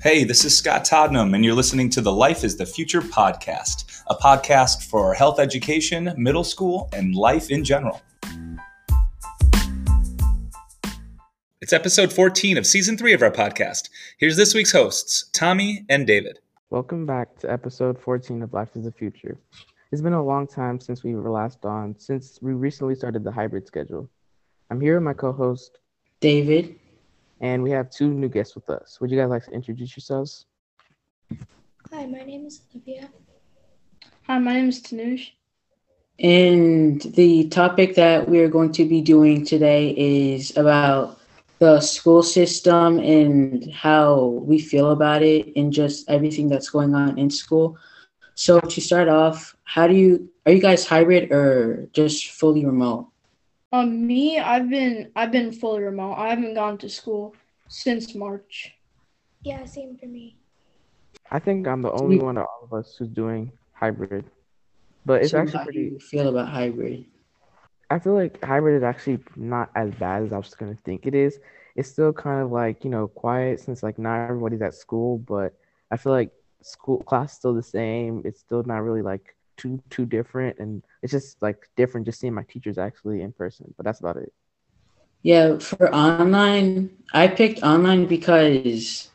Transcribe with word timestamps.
Hey, 0.00 0.22
this 0.22 0.44
is 0.44 0.56
Scott 0.56 0.84
Todnam, 0.84 1.34
and 1.34 1.44
you're 1.44 1.56
listening 1.56 1.90
to 1.90 2.00
the 2.00 2.12
Life 2.12 2.44
is 2.44 2.56
the 2.56 2.64
Future 2.64 3.00
podcast, 3.00 4.00
a 4.06 4.14
podcast 4.14 4.84
for 4.84 5.12
health 5.12 5.40
education, 5.40 6.14
middle 6.16 6.44
school, 6.44 6.88
and 6.92 7.16
life 7.16 7.50
in 7.50 7.64
general. 7.64 8.00
It's 11.60 11.72
episode 11.72 12.12
14 12.12 12.58
of 12.58 12.64
season 12.64 12.96
three 12.96 13.12
of 13.12 13.22
our 13.22 13.30
podcast. 13.32 13.88
Here's 14.18 14.36
this 14.36 14.54
week's 14.54 14.70
hosts, 14.70 15.28
Tommy 15.32 15.84
and 15.88 16.06
David. 16.06 16.38
Welcome 16.70 17.04
back 17.04 17.36
to 17.40 17.50
episode 17.50 18.00
14 18.00 18.44
of 18.44 18.52
Life 18.52 18.76
is 18.76 18.84
the 18.84 18.92
Future. 18.92 19.36
It's 19.90 20.00
been 20.00 20.12
a 20.12 20.24
long 20.24 20.46
time 20.46 20.78
since 20.78 21.02
we 21.02 21.16
were 21.16 21.28
last 21.28 21.64
on, 21.64 21.98
since 21.98 22.38
we 22.40 22.52
recently 22.52 22.94
started 22.94 23.24
the 23.24 23.32
hybrid 23.32 23.66
schedule. 23.66 24.08
I'm 24.70 24.80
here 24.80 24.94
with 24.94 25.02
my 25.02 25.14
co 25.14 25.32
host, 25.32 25.80
David. 26.20 26.78
And 27.40 27.62
we 27.62 27.70
have 27.70 27.90
two 27.90 28.08
new 28.08 28.28
guests 28.28 28.54
with 28.54 28.68
us. 28.68 29.00
Would 29.00 29.10
you 29.10 29.18
guys 29.18 29.30
like 29.30 29.44
to 29.44 29.52
introduce 29.52 29.96
yourselves? 29.96 30.46
Hi, 31.92 32.06
my 32.06 32.24
name 32.24 32.46
is 32.46 32.62
Olivia. 32.74 33.08
Hi, 34.26 34.38
my 34.38 34.54
name 34.54 34.68
is 34.68 34.82
Tanush. 34.82 35.30
And 36.18 37.00
the 37.00 37.48
topic 37.48 37.94
that 37.94 38.28
we 38.28 38.40
are 38.40 38.48
going 38.48 38.72
to 38.72 38.84
be 38.84 39.00
doing 39.00 39.44
today 39.44 39.94
is 39.96 40.56
about 40.56 41.20
the 41.60 41.80
school 41.80 42.22
system 42.22 42.98
and 42.98 43.72
how 43.72 44.42
we 44.42 44.58
feel 44.58 44.90
about 44.90 45.22
it 45.22 45.52
and 45.56 45.72
just 45.72 46.08
everything 46.10 46.48
that's 46.48 46.70
going 46.70 46.94
on 46.94 47.18
in 47.18 47.30
school. 47.30 47.76
So 48.34 48.60
to 48.60 48.80
start 48.80 49.08
off, 49.08 49.56
how 49.64 49.86
do 49.86 49.94
you 49.94 50.28
are 50.46 50.52
you 50.52 50.60
guys 50.60 50.86
hybrid 50.86 51.32
or 51.32 51.88
just 51.92 52.30
fully 52.30 52.64
remote? 52.64 53.08
Um, 53.70 54.06
me, 54.06 54.38
I've 54.38 54.70
been 54.70 55.12
I've 55.14 55.30
been 55.30 55.52
fully 55.52 55.82
remote. 55.82 56.14
I 56.14 56.28
haven't 56.30 56.54
gone 56.54 56.78
to 56.78 56.88
school 56.88 57.34
since 57.68 58.14
March. 58.14 58.74
Yeah, 59.42 59.64
same 59.66 59.96
for 59.98 60.06
me. 60.06 60.38
I 61.30 61.38
think 61.38 61.66
I'm 61.68 61.82
the 61.82 61.92
only 61.92 62.18
one 62.18 62.38
of 62.38 62.46
all 62.46 62.64
of 62.64 62.72
us 62.72 62.96
who's 62.96 63.08
doing 63.08 63.52
hybrid, 63.74 64.24
but 65.04 65.22
it's 65.22 65.32
so 65.32 65.38
actually 65.38 65.58
how 65.58 65.64
pretty. 65.64 65.78
do 65.78 65.84
you 65.94 65.98
feel 65.98 66.28
about 66.28 66.48
hybrid? 66.48 67.04
I 67.90 67.98
feel 67.98 68.14
like 68.14 68.42
hybrid 68.42 68.76
is 68.76 68.82
actually 68.82 69.18
not 69.36 69.70
as 69.74 69.90
bad 69.94 70.22
as 70.22 70.32
I 70.32 70.38
was 70.38 70.54
gonna 70.54 70.76
think 70.84 71.06
it 71.06 71.14
is. 71.14 71.38
It's 71.76 71.90
still 71.90 72.12
kind 72.12 72.42
of 72.42 72.50
like 72.50 72.84
you 72.84 72.90
know 72.90 73.08
quiet 73.08 73.60
since 73.60 73.82
like 73.82 73.98
not 73.98 74.28
everybody's 74.28 74.62
at 74.62 74.74
school, 74.74 75.18
but 75.18 75.54
I 75.90 75.98
feel 75.98 76.12
like 76.12 76.32
school 76.62 77.02
class 77.02 77.32
is 77.32 77.38
still 77.38 77.54
the 77.54 77.62
same. 77.62 78.22
It's 78.24 78.40
still 78.40 78.62
not 78.62 78.82
really 78.82 79.02
like 79.02 79.36
too 79.58 79.82
too 79.90 80.06
different, 80.06 80.58
and 80.58 80.82
it's 81.02 81.12
just 81.12 81.42
like 81.42 81.68
different 81.76 82.06
just 82.06 82.20
seeing 82.20 82.32
my 82.32 82.44
teachers 82.44 82.78
actually 82.78 83.20
in 83.20 83.32
person. 83.32 83.74
But 83.76 83.84
that's 83.84 84.00
about 84.00 84.16
it. 84.16 84.32
Yeah, 85.22 85.58
for 85.58 85.92
online, 85.94 86.96
I 87.12 87.28
picked 87.28 87.62
online 87.62 88.06
because 88.06 89.10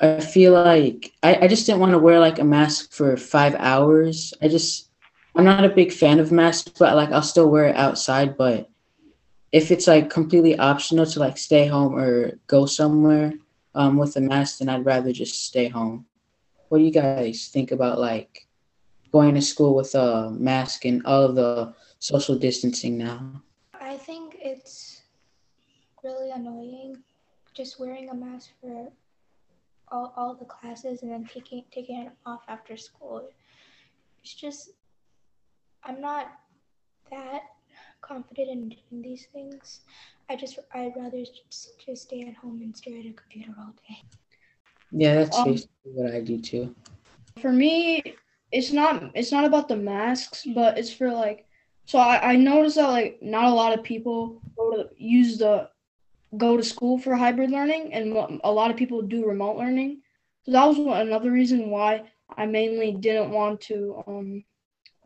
I 0.00 0.20
feel 0.20 0.52
like 0.52 1.12
I, 1.22 1.36
I 1.42 1.48
just 1.48 1.66
didn't 1.66 1.80
want 1.80 1.92
to 1.92 1.98
wear 1.98 2.18
like 2.20 2.38
a 2.38 2.44
mask 2.44 2.92
for 2.92 3.16
five 3.16 3.54
hours. 3.54 4.34
I 4.42 4.48
just 4.48 4.90
I'm 5.34 5.44
not 5.44 5.64
a 5.64 5.68
big 5.70 5.92
fan 5.92 6.18
of 6.18 6.32
masks, 6.32 6.72
but 6.78 6.96
like 6.96 7.10
I'll 7.12 7.22
still 7.22 7.48
wear 7.48 7.66
it 7.66 7.76
outside. 7.76 8.36
But 8.36 8.68
if 9.52 9.70
it's 9.70 9.86
like 9.86 10.10
completely 10.10 10.58
optional 10.58 11.06
to 11.06 11.20
like 11.20 11.38
stay 11.38 11.66
home 11.66 11.96
or 11.96 12.38
go 12.46 12.66
somewhere 12.66 13.34
um, 13.74 13.96
with 13.96 14.16
a 14.16 14.20
mask, 14.20 14.58
then 14.58 14.68
I'd 14.68 14.84
rather 14.84 15.12
just 15.12 15.44
stay 15.46 15.68
home. 15.68 16.06
What 16.68 16.78
do 16.78 16.84
you 16.84 16.90
guys 16.90 17.48
think 17.48 17.70
about 17.70 18.00
like 18.00 18.45
going 19.16 19.34
to 19.34 19.40
school 19.40 19.74
with 19.74 19.94
a 19.94 20.30
mask 20.30 20.84
and 20.84 21.00
all 21.06 21.22
of 21.24 21.34
the 21.34 21.72
social 21.98 22.36
distancing 22.46 22.98
now? 22.98 23.20
I 23.92 23.96
think 23.96 24.36
it's 24.50 25.02
really 26.04 26.30
annoying 26.30 27.02
just 27.54 27.80
wearing 27.80 28.10
a 28.10 28.14
mask 28.14 28.50
for 28.60 28.92
all, 29.88 30.12
all 30.18 30.34
the 30.34 30.44
classes 30.44 31.02
and 31.02 31.10
then 31.10 31.24
taking 31.32 31.64
taking 31.72 31.98
it 32.04 32.12
off 32.26 32.42
after 32.48 32.76
school. 32.76 33.30
It's 34.20 34.34
just 34.34 34.70
I'm 35.82 36.00
not 36.00 36.26
that 37.10 37.42
confident 38.02 38.50
in 38.50 38.68
doing 38.68 39.02
these 39.02 39.24
things. 39.32 39.80
I 40.28 40.36
just 40.36 40.58
I'd 40.74 40.92
rather 40.94 41.20
just, 41.20 41.80
just 41.86 42.02
stay 42.02 42.20
at 42.28 42.36
home 42.42 42.60
and 42.60 42.76
stare 42.76 42.98
at 42.98 43.06
a 43.06 43.14
computer 43.22 43.54
all 43.58 43.72
day. 43.88 43.96
Yeah, 44.90 45.14
that's 45.14 45.38
Um, 45.38 45.44
basically 45.52 45.92
what 45.94 46.12
I 46.12 46.20
do 46.20 46.36
too. 46.50 46.74
For 47.40 47.52
me, 47.52 48.02
it's 48.52 48.72
not 48.72 49.10
it's 49.14 49.32
not 49.32 49.44
about 49.44 49.68
the 49.68 49.76
masks, 49.76 50.46
but 50.54 50.78
it's 50.78 50.92
for 50.92 51.10
like 51.10 51.46
so 51.84 51.98
I, 51.98 52.32
I 52.32 52.36
noticed 52.36 52.76
that 52.76 52.88
like 52.88 53.18
not 53.22 53.44
a 53.44 53.54
lot 53.54 53.76
of 53.76 53.84
people 53.84 54.42
go 54.56 54.70
to 54.72 54.88
use 54.96 55.38
the 55.38 55.68
go 56.36 56.56
to 56.56 56.62
school 56.62 56.98
for 56.98 57.14
hybrid 57.14 57.50
learning 57.50 57.92
and 57.92 58.12
a 58.44 58.50
lot 58.50 58.70
of 58.70 58.76
people 58.76 59.02
do 59.02 59.26
remote 59.26 59.56
learning. 59.56 60.02
So 60.42 60.52
that 60.52 60.64
was 60.64 60.78
another 60.78 61.30
reason 61.30 61.70
why 61.70 62.04
I 62.36 62.46
mainly 62.46 62.92
didn't 62.92 63.30
want 63.30 63.60
to 63.62 64.02
um 64.06 64.44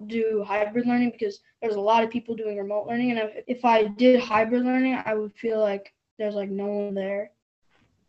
do 0.06 0.42
hybrid 0.46 0.86
learning 0.86 1.10
because 1.10 1.40
there's 1.60 1.74
a 1.74 1.80
lot 1.80 2.02
of 2.02 2.10
people 2.10 2.34
doing 2.34 2.56
remote 2.56 2.86
learning 2.86 3.10
and 3.10 3.20
if, 3.20 3.44
if 3.46 3.64
I 3.64 3.84
did 3.84 4.20
hybrid 4.20 4.64
learning, 4.64 4.98
I 5.04 5.14
would 5.14 5.34
feel 5.34 5.60
like 5.60 5.92
there's 6.18 6.34
like 6.34 6.50
no 6.50 6.66
one 6.66 6.94
there. 6.94 7.30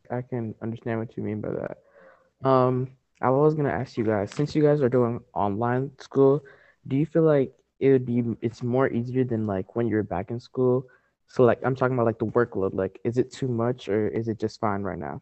I 0.09 0.21
can 0.21 0.55
understand 0.61 0.99
what 0.99 1.15
you 1.15 1.23
mean 1.23 1.41
by 1.41 1.49
that. 1.51 2.47
Um, 2.47 2.89
I 3.21 3.29
was 3.29 3.53
gonna 3.53 3.69
ask 3.69 3.97
you 3.97 4.03
guys, 4.03 4.31
since 4.33 4.55
you 4.55 4.63
guys 4.63 4.81
are 4.81 4.89
doing 4.89 5.21
online 5.33 5.91
school, 5.99 6.43
do 6.87 6.95
you 6.95 7.05
feel 7.05 7.23
like 7.23 7.53
it 7.79 7.91
would 7.91 8.05
be 8.05 8.23
it's 8.41 8.63
more 8.63 8.89
easier 8.89 9.23
than 9.23 9.45
like 9.45 9.75
when 9.75 9.87
you're 9.87 10.03
back 10.03 10.31
in 10.31 10.39
school? 10.39 10.85
So 11.27 11.43
like 11.43 11.59
I'm 11.63 11.75
talking 11.75 11.95
about 11.95 12.07
like 12.07 12.19
the 12.19 12.25
workload. 12.25 12.73
Like, 12.73 12.99
is 13.03 13.17
it 13.17 13.31
too 13.31 13.47
much 13.47 13.87
or 13.89 14.07
is 14.07 14.27
it 14.27 14.39
just 14.39 14.59
fine 14.59 14.81
right 14.81 14.97
now? 14.97 15.21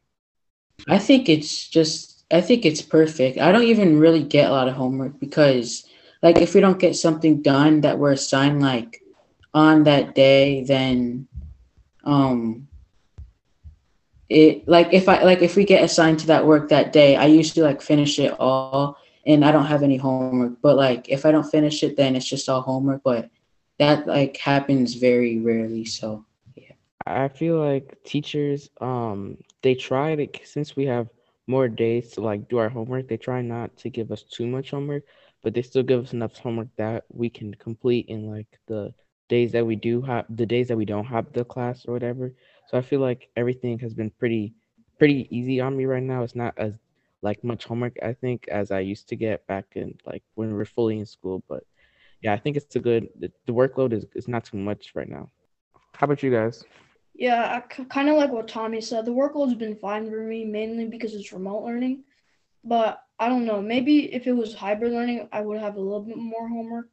I 0.88 0.98
think 0.98 1.28
it's 1.28 1.68
just 1.68 2.26
I 2.32 2.42
think 2.42 2.66
it's 2.66 2.82
perfect. 2.82 3.38
I 3.38 3.52
don't 3.52 3.64
even 3.64 4.00
really 4.00 4.24
get 4.24 4.50
a 4.50 4.54
lot 4.54 4.70
of 4.70 4.76
homework 4.76 5.20
because 5.20 5.86
like 6.24 6.38
if 6.38 6.56
we 6.56 6.62
don't 6.62 6.80
get 6.80 6.96
something 6.96 7.42
done 7.42 7.82
that 7.82 8.00
we're 8.00 8.14
assigned 8.14 8.62
like 8.62 9.04
on 9.54 9.84
that 9.84 10.16
day, 10.16 10.64
then 10.64 11.28
um 12.06 12.69
it 14.30 14.68
like 14.68 14.94
if 14.94 15.10
I 15.10 15.24
like 15.24 15.42
if 15.42 15.56
we 15.56 15.66
get 15.66 15.84
assigned 15.84 16.20
to 16.20 16.28
that 16.28 16.46
work 16.46 16.70
that 16.70 16.94
day, 16.94 17.16
I 17.16 17.26
usually 17.26 17.64
like 17.64 17.82
finish 17.82 18.20
it 18.20 18.36
all 18.40 18.98
and 19.26 19.44
I 19.44 19.52
don't 19.52 19.66
have 19.66 19.84
any 19.84 19.98
homework. 19.98 20.62
But 20.62 20.78
like 20.78 21.10
if 21.10 21.26
I 21.26 21.32
don't 21.32 21.50
finish 21.50 21.84
it 21.84 21.98
then 21.98 22.16
it's 22.16 22.26
just 22.28 22.48
all 22.48 22.62
homework. 22.62 23.02
But 23.04 23.30
that 23.80 24.06
like 24.06 24.38
happens 24.38 24.94
very 24.96 25.40
rarely. 25.40 25.86
So 25.86 26.26
yeah. 26.56 26.74
I 27.08 27.28
feel 27.30 27.58
like 27.58 27.98
teachers, 28.04 28.70
um, 28.80 29.38
they 29.64 29.74
try 29.74 30.16
to 30.16 30.28
since 30.46 30.76
we 30.76 30.86
have 30.86 31.08
more 31.48 31.68
days 31.68 32.12
to 32.12 32.22
like 32.22 32.48
do 32.48 32.60
our 32.60 32.70
homework, 32.70 33.08
they 33.08 33.18
try 33.18 33.42
not 33.42 33.76
to 33.78 33.90
give 33.90 34.12
us 34.12 34.22
too 34.22 34.46
much 34.46 34.70
homework, 34.70 35.04
but 35.42 35.56
they 35.56 35.64
still 35.64 35.82
give 35.82 36.04
us 36.04 36.14
enough 36.14 36.38
homework 36.38 36.68
that 36.78 37.06
we 37.10 37.30
can 37.30 37.56
complete 37.56 38.06
in 38.08 38.30
like 38.30 38.60
the 38.68 38.94
days 39.30 39.52
that 39.54 39.66
we 39.66 39.76
do 39.76 40.02
have 40.02 40.26
the 40.30 40.46
days 40.46 40.68
that 40.68 40.78
we 40.78 40.86
don't 40.86 41.06
have 41.06 41.32
the 41.34 41.44
class 41.44 41.86
or 41.88 41.94
whatever. 41.94 42.34
So 42.70 42.78
I 42.78 42.82
feel 42.82 43.00
like 43.00 43.30
everything 43.36 43.80
has 43.80 43.96
been 43.96 44.12
pretty 44.12 44.54
pretty 45.00 45.28
easy 45.36 45.60
on 45.60 45.76
me 45.76 45.86
right 45.86 46.04
now. 46.04 46.22
It's 46.22 46.36
not 46.36 46.54
as 46.58 46.74
like 47.24 47.44
much 47.44 47.66
homework 47.66 47.98
I 48.04 48.14
think 48.14 48.48
as 48.48 48.70
I 48.70 48.82
used 48.82 49.10
to 49.10 49.16
get 49.16 49.48
back 49.48 49.66
in 49.76 49.98
like 50.06 50.22
when 50.36 50.50
we 50.50 50.54
were 50.54 50.66
fully 50.66 51.00
in 51.00 51.06
school. 51.08 51.44
But 51.50 51.64
yeah, 52.22 52.32
I 52.32 52.38
think 52.38 52.58
it's 52.58 52.76
a 52.76 52.80
good 52.80 53.10
the, 53.20 53.32
the 53.48 53.54
workload 53.54 53.92
is 53.92 54.06
is 54.14 54.28
not 54.28 54.46
too 54.46 54.58
much 54.58 54.92
right 54.94 55.10
now. 55.10 55.32
How 55.94 56.06
about 56.06 56.22
you 56.22 56.30
guys? 56.30 56.64
Yeah, 57.16 57.60
kind 57.90 58.08
of 58.08 58.18
like 58.18 58.32
what 58.32 58.48
Tommy 58.48 58.82
said. 58.82 59.06
The 59.06 59.12
workload's 59.12 59.56
been 59.56 59.76
fine 59.76 60.08
for 60.08 60.22
me, 60.22 60.46
mainly 60.46 60.86
because 60.86 61.16
it's 61.16 61.34
remote 61.34 61.66
learning. 61.66 62.04
But 62.64 63.02
I 63.18 63.30
don't 63.30 63.46
know. 63.46 63.64
Maybe 63.64 64.14
if 64.14 64.28
it 64.28 64.34
was 64.34 64.54
hybrid 64.54 64.94
learning, 64.94 65.28
I 65.32 65.42
would 65.42 65.60
have 65.60 65.76
a 65.76 65.82
little 65.82 66.02
bit 66.02 66.18
more 66.18 66.48
homework. 66.48 66.90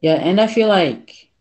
Yeah, 0.00 0.14
and 0.14 0.40
I 0.40 0.46
feel 0.46 0.68
like 0.68 1.31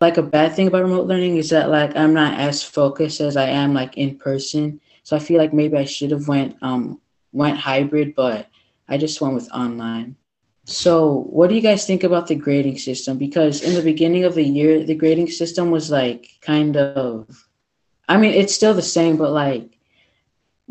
like 0.00 0.16
a 0.16 0.22
bad 0.22 0.54
thing 0.54 0.68
about 0.68 0.82
remote 0.82 1.06
learning 1.06 1.36
is 1.36 1.50
that 1.50 1.70
like 1.70 1.96
I'm 1.96 2.14
not 2.14 2.38
as 2.38 2.62
focused 2.62 3.20
as 3.20 3.36
I 3.36 3.48
am 3.48 3.74
like 3.74 3.96
in 3.96 4.16
person. 4.16 4.80
So 5.02 5.16
I 5.16 5.20
feel 5.20 5.38
like 5.38 5.52
maybe 5.52 5.76
I 5.76 5.84
should 5.84 6.10
have 6.10 6.28
went 6.28 6.56
um 6.62 7.00
went 7.32 7.58
hybrid, 7.58 8.14
but 8.14 8.48
I 8.88 8.96
just 8.98 9.20
went 9.20 9.34
with 9.34 9.50
online. 9.52 10.16
So 10.64 11.24
what 11.30 11.48
do 11.48 11.54
you 11.54 11.60
guys 11.60 11.86
think 11.86 12.04
about 12.04 12.26
the 12.28 12.34
grading 12.34 12.78
system? 12.78 13.18
Because 13.18 13.62
in 13.62 13.74
the 13.74 13.82
beginning 13.82 14.24
of 14.24 14.34
the 14.34 14.44
year, 14.44 14.84
the 14.84 14.94
grading 14.94 15.28
system 15.28 15.70
was 15.70 15.90
like 15.90 16.28
kind 16.40 16.76
of 16.76 17.48
I 18.08 18.16
mean 18.16 18.32
it's 18.34 18.54
still 18.54 18.74
the 18.74 18.82
same, 18.82 19.16
but 19.16 19.32
like 19.32 19.78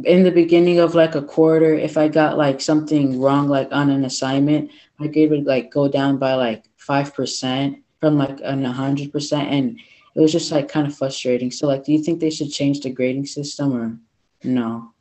in 0.04 0.24
the 0.24 0.31
beginning 0.31 0.80
of 0.80 0.95
like 0.95 1.15
a 1.15 1.21
quarter, 1.21 1.74
if 1.74 1.98
I 1.98 2.07
got 2.07 2.38
like 2.38 2.62
something 2.62 3.19
wrong 3.19 3.48
like 3.48 3.69
on 3.71 3.89
an 3.89 4.06
assignment, 4.06 4.71
my 4.98 5.07
grade 5.07 5.30
would 5.31 5.45
like 5.45 5.71
go 5.71 5.88
down 5.88 6.18
by 6.18 6.33
like 6.36 6.63
five 6.77 7.13
percent 7.13 7.80
from 8.00 8.18
like 8.18 8.40
an 8.44 8.63
hundred 8.63 9.12
percent, 9.12 9.50
and 9.50 9.80
it 10.16 10.22
was 10.22 10.31
just 10.31 10.51
like 10.51 10.68
kind 10.69 10.88
of 10.88 10.96
frustrating. 10.96 11.51
So 11.51 11.68
like, 11.68 11.84
do 11.86 11.92
you 11.92 12.04
think 12.04 12.19
they 12.19 12.30
should 12.30 12.51
change 12.51 12.81
the 12.81 12.90
grading 12.92 13.25
system 13.25 13.74
or 13.74 13.98
no? 14.44 14.94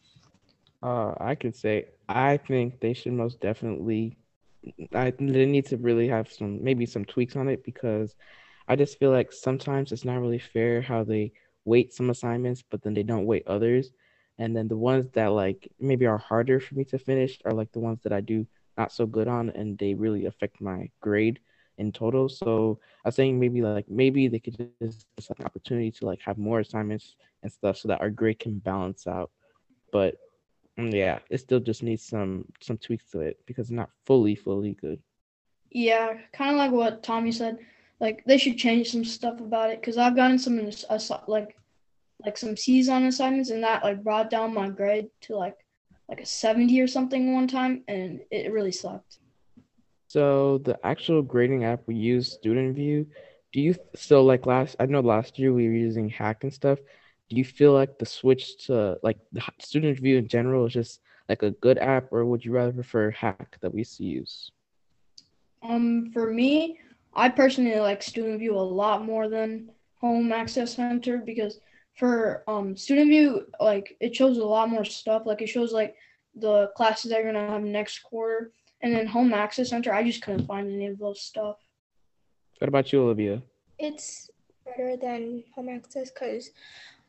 Uh, 0.82 1.14
I 1.18 1.34
could 1.34 1.56
say 1.56 1.86
I 2.08 2.36
think 2.38 2.80
they 2.80 2.94
should 2.94 3.12
most 3.12 3.40
definitely. 3.40 4.18
I 4.94 5.10
they 5.18 5.46
need 5.46 5.66
to 5.66 5.76
really 5.76 6.08
have 6.08 6.30
some 6.32 6.62
maybe 6.62 6.86
some 6.86 7.04
tweaks 7.04 7.36
on 7.36 7.48
it 7.48 7.64
because 7.64 8.14
I 8.68 8.76
just 8.76 8.98
feel 8.98 9.10
like 9.10 9.32
sometimes 9.32 9.92
it's 9.92 10.04
not 10.04 10.20
really 10.20 10.38
fair 10.40 10.82
how 10.82 11.04
they 11.04 11.32
weight 11.64 11.92
some 11.94 12.10
assignments, 12.10 12.62
but 12.70 12.82
then 12.82 12.94
they 12.94 13.02
don't 13.04 13.26
weight 13.26 13.44
others. 13.46 13.90
and 14.38 14.56
then 14.56 14.68
the 14.68 14.76
ones 14.76 15.10
that 15.14 15.28
like 15.32 15.68
maybe 15.80 16.06
are 16.06 16.18
harder 16.18 16.60
for 16.60 16.74
me 16.76 16.84
to 16.86 16.98
finish 16.98 17.38
are 17.44 17.52
like 17.54 17.72
the 17.72 17.80
ones 17.80 18.00
that 18.04 18.12
I 18.12 18.20
do 18.20 18.46
not 18.78 18.92
so 18.92 19.06
good 19.06 19.28
on, 19.28 19.50
and 19.50 19.78
they 19.78 19.94
really 19.94 20.26
affect 20.26 20.60
my 20.60 20.90
grade 21.00 21.40
in 21.78 21.92
total. 21.92 22.28
So 22.28 22.78
I 23.04 23.08
was 23.08 23.14
saying 23.14 23.38
maybe 23.38 23.62
like 23.62 23.88
maybe 23.88 24.28
they 24.28 24.38
could 24.38 24.56
just 24.82 25.06
it's 25.16 25.30
like 25.30 25.38
an 25.38 25.46
opportunity 25.46 25.90
to 25.92 26.06
like 26.06 26.20
have 26.20 26.38
more 26.38 26.60
assignments 26.60 27.16
and 27.42 27.50
stuff 27.50 27.78
so 27.78 27.88
that 27.88 28.00
our 28.00 28.10
grade 28.10 28.38
can 28.38 28.58
balance 28.58 29.06
out. 29.06 29.30
But 29.92 30.16
mm, 30.78 30.92
yeah, 30.92 31.20
it 31.30 31.38
still 31.38 31.60
just 31.60 31.82
needs 31.82 32.04
some 32.04 32.44
some 32.60 32.78
tweaks 32.78 33.10
to 33.12 33.20
it 33.20 33.38
because 33.46 33.66
it's 33.66 33.76
not 33.76 33.90
fully 34.06 34.34
fully 34.34 34.74
good. 34.74 35.00
Yeah, 35.70 36.14
kind 36.32 36.50
of 36.50 36.56
like 36.56 36.72
what 36.72 37.02
Tommy 37.02 37.32
said. 37.32 37.58
Like 38.00 38.24
they 38.26 38.38
should 38.38 38.58
change 38.58 38.90
some 38.92 39.04
stuff 39.04 39.40
about 39.40 39.70
it 39.70 39.80
because 39.80 39.98
I've 39.98 40.16
gotten 40.16 40.38
some 40.38 40.70
like 41.26 41.56
like 42.24 42.36
some 42.36 42.56
C's 42.56 42.88
on 42.88 43.04
assignments 43.04 43.50
and 43.50 43.62
that 43.62 43.84
like 43.84 44.02
brought 44.02 44.30
down 44.30 44.54
my 44.54 44.68
grade 44.68 45.08
to 45.22 45.36
like 45.36 45.56
like 46.08 46.20
a 46.20 46.26
70 46.26 46.80
or 46.80 46.86
something 46.86 47.34
one 47.34 47.46
time 47.46 47.84
and 47.86 48.20
it 48.30 48.52
really 48.52 48.72
sucked. 48.72 49.18
So 50.08 50.58
the 50.64 50.78
actual 50.84 51.20
grading 51.20 51.64
app 51.64 51.82
we 51.86 51.94
use, 51.94 52.38
StudentVUE, 52.42 53.06
do 53.52 53.60
you 53.60 53.74
still 53.94 54.24
like 54.24 54.46
last? 54.46 54.76
I 54.80 54.86
know 54.86 55.00
last 55.00 55.38
year 55.38 55.52
we 55.52 55.68
were 55.68 55.74
using 55.74 56.08
HAC 56.08 56.44
and 56.44 56.52
stuff. 56.52 56.78
Do 57.28 57.36
you 57.36 57.44
feel 57.44 57.74
like 57.74 57.98
the 57.98 58.06
switch 58.06 58.66
to 58.66 58.98
like 59.02 59.18
the 59.32 59.40
StudentVUE 59.60 60.18
in 60.18 60.28
general 60.28 60.64
is 60.64 60.72
just 60.72 61.00
like 61.28 61.42
a 61.42 61.50
good 61.50 61.76
app, 61.76 62.10
or 62.10 62.24
would 62.24 62.42
you 62.42 62.52
rather 62.52 62.72
prefer 62.72 63.10
HAC 63.10 63.60
that 63.60 63.72
we 63.72 63.80
used 63.80 63.98
to 63.98 64.04
use? 64.04 64.50
Um, 65.62 66.10
for 66.12 66.32
me, 66.32 66.78
I 67.12 67.28
personally 67.28 67.78
like 67.78 68.00
StudentVUE 68.00 68.54
a 68.54 68.58
lot 68.58 69.04
more 69.04 69.28
than 69.28 69.70
Home 70.00 70.32
Access 70.32 70.76
Center 70.76 71.18
because 71.18 71.60
for 71.98 72.44
um 72.48 72.76
Student 72.76 73.10
View, 73.10 73.46
like 73.60 73.94
it 74.00 74.16
shows 74.16 74.38
a 74.38 74.44
lot 74.44 74.70
more 74.70 74.86
stuff. 74.86 75.22
Like 75.26 75.42
it 75.42 75.48
shows 75.48 75.72
like 75.74 75.96
the 76.34 76.70
classes 76.76 77.10
that 77.10 77.22
you're 77.22 77.32
gonna 77.32 77.50
have 77.50 77.62
next 77.62 77.98
quarter 77.98 78.52
and 78.80 78.94
then 78.94 79.06
home 79.06 79.32
access 79.32 79.70
center, 79.70 79.92
I 79.92 80.04
just 80.04 80.22
couldn't 80.22 80.46
find 80.46 80.70
any 80.70 80.86
of 80.86 80.98
those 80.98 81.20
stuff. 81.20 81.56
What 82.58 82.68
about 82.68 82.92
you, 82.92 83.02
Olivia? 83.02 83.42
It's 83.78 84.30
better 84.64 84.96
than 84.96 85.44
home 85.54 85.68
access 85.68 86.10
because 86.10 86.50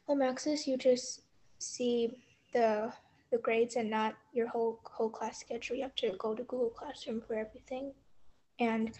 home 0.07 0.21
access 0.21 0.68
you 0.68 0.77
just 0.77 1.21
see 1.60 2.18
the 2.54 2.92
the 3.31 3.38
grades 3.38 3.75
and 3.75 3.89
not 3.89 4.16
your 4.33 4.48
whole 4.48 4.80
whole 4.83 5.10
class 5.10 5.39
schedule. 5.39 5.75
You 5.75 5.83
have 5.83 5.95
to 5.95 6.16
go 6.18 6.33
to 6.33 6.44
Google 6.44 6.69
Classroom 6.69 7.21
for 7.21 7.36
everything. 7.36 7.94
And 8.60 8.92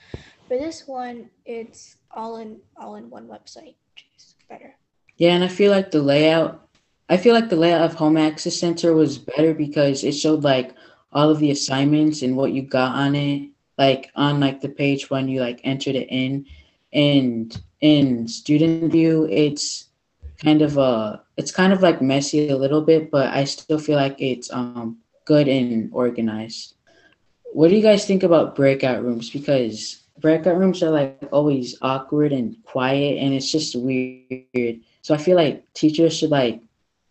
for 0.48 0.58
this 0.58 0.88
one, 0.88 1.30
it's 1.46 1.98
all 2.12 2.38
in 2.38 2.60
all 2.78 2.96
in 2.96 3.10
one 3.10 3.28
website, 3.28 3.76
which 3.92 4.06
is 4.16 4.36
better. 4.48 4.76
Yeah, 5.18 5.34
and 5.34 5.44
I 5.44 5.48
feel 5.48 5.72
like 5.72 5.92
the 5.92 6.02
layout 6.02 6.70
I 7.10 7.18
feel 7.18 7.34
like 7.34 7.50
the 7.50 7.56
layout 7.56 7.82
of 7.82 7.96
Home 7.96 8.18
Access 8.18 8.56
Center 8.56 8.94
was 8.94 9.18
better 9.18 9.56
because 9.56 10.04
it 10.04 10.12
showed 10.12 10.44
like 10.44 10.76
all 11.12 11.30
of 11.30 11.40
the 11.40 11.52
assignments 11.52 12.22
and 12.22 12.38
what 12.38 12.52
you 12.52 12.62
got 12.62 12.96
on 12.96 13.16
it, 13.16 13.50
like 13.78 14.12
on 14.16 14.40
like 14.40 14.62
the 14.62 14.70
page 14.70 15.10
when 15.10 15.28
you 15.28 15.42
like 15.42 15.62
entered 15.64 15.96
it 15.96 16.08
in. 16.10 16.46
And 16.94 17.56
in 17.82 18.26
StudentVUE, 18.26 19.32
it's 19.32 19.90
kind 20.44 20.62
of 20.62 20.78
a 20.78 21.22
it's 21.38 21.52
kind 21.52 21.74
of 21.74 21.82
like 21.82 22.02
messy 22.02 22.50
a 22.50 22.58
little 22.58 22.82
bit, 22.82 23.12
but 23.12 23.34
I 23.34 23.44
still 23.44 23.80
feel 23.80 23.96
like 23.96 24.16
it's 24.20 24.52
um 24.52 24.98
good 25.26 25.48
and 25.48 25.90
organized. 25.94 26.76
What 27.54 27.70
do 27.70 27.76
you 27.76 27.82
guys 27.82 28.06
think 28.06 28.24
about 28.24 28.56
breakout 28.56 29.04
rooms? 29.04 29.30
Because 29.30 30.04
breakout 30.20 30.58
rooms 30.58 30.84
are 30.84 30.92
like 30.92 31.18
always 31.32 31.76
awkward 31.82 32.32
and 32.32 32.56
quiet 32.64 33.18
and 33.18 33.34
it's 33.34 33.52
just 33.52 33.76
weird. 33.76 34.82
So 35.02 35.14
I 35.14 35.18
feel 35.18 35.36
like 35.36 35.72
teachers 35.74 36.18
should 36.18 36.30
like 36.30 36.62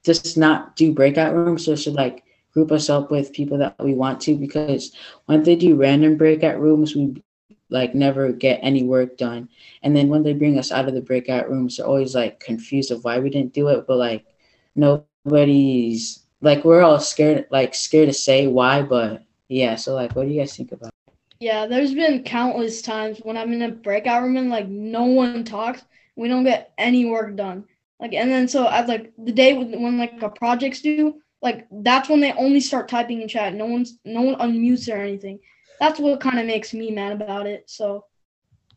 just 0.05 0.37
not 0.37 0.77
do 0.77 0.93
breakout 0.93 1.35
rooms. 1.35 1.65
So 1.65 1.75
should 1.75 1.95
like 1.95 2.25
group 2.59 2.73
us 2.73 2.91
up 2.91 3.09
with 3.09 3.33
people 3.33 3.57
that 3.57 3.77
we 3.79 3.95
want 3.95 4.21
to 4.21 4.35
because 4.35 4.91
when 5.27 5.45
they 5.45 5.55
do 5.55 5.77
random 5.77 6.17
breakout 6.17 6.61
rooms, 6.61 6.97
we 6.97 7.23
like 7.71 7.95
never 7.95 8.33
get 8.33 8.59
any 8.65 8.83
work 8.83 9.17
done. 9.17 9.49
And 9.85 9.95
then 9.95 10.09
when 10.09 10.25
they 10.25 10.33
bring 10.33 10.59
us 10.59 10.73
out 10.73 10.89
of 10.89 10.95
the 10.95 11.01
breakout 11.01 11.49
rooms, 11.49 11.77
they're 11.77 11.87
always 11.87 12.17
like 12.17 12.41
confused 12.41 12.91
of 12.91 13.05
why 13.05 13.21
we 13.21 13.31
didn't 13.31 13.53
do 13.53 13.69
it. 13.69 13.87
But 13.87 13.99
like 13.99 14.27
nobody's 14.75 16.25
like 16.41 16.65
we're 16.65 16.83
all 16.83 16.99
scared 16.99 17.47
like 17.53 17.77
scared 17.77 18.09
to 18.09 18.13
say 18.13 18.49
why, 18.49 18.83
but 18.83 19.23
yeah, 19.47 19.77
so 19.77 19.95
like 19.95 20.17
what 20.17 20.27
do 20.27 20.33
you 20.33 20.41
guys 20.41 20.57
think 20.57 20.73
about 20.73 20.89
it? 20.89 21.15
Yeah, 21.39 21.67
there's 21.67 21.95
been 21.95 22.25
countless 22.25 22.83
times 22.83 23.21
when 23.23 23.37
I'm 23.37 23.53
in 23.53 23.63
a 23.63 23.71
breakout 23.71 24.25
room 24.25 24.37
and 24.37 24.51
like 24.51 24.67
no 24.67 25.05
one 25.05 25.45
talks, 25.45 25.85
we 26.17 26.27
don't 26.27 26.43
get 26.43 26.73
any 26.77 27.07
work 27.07 27.37
done. 27.37 27.67
Like 28.01 28.15
and 28.15 28.29
then 28.29 28.49
so 28.49 28.69
at 28.69 28.89
like 28.89 29.13
the 29.17 29.31
day 29.31 29.55
when, 29.55 29.81
when 29.81 29.97
like 29.97 30.21
a 30.23 30.29
project's 30.29 30.83
due, 30.83 31.21
like 31.41 31.67
that's 31.71 32.09
when 32.09 32.21
they 32.21 32.33
only 32.33 32.61
start 32.61 32.89
typing 32.89 33.23
in 33.23 33.29
chat. 33.29 33.55
No 33.55 33.67
one's 33.67 33.99
no 34.05 34.23
one 34.23 34.37
unmutes 34.37 34.93
or 34.93 34.97
anything. 34.97 35.39
That's 35.81 36.01
what 36.01 36.21
kind 36.21 36.39
of 36.39 36.47
makes 36.47 36.75
me 36.75 36.91
mad 36.91 37.13
about 37.13 37.47
it. 37.47 37.71
So, 37.71 38.05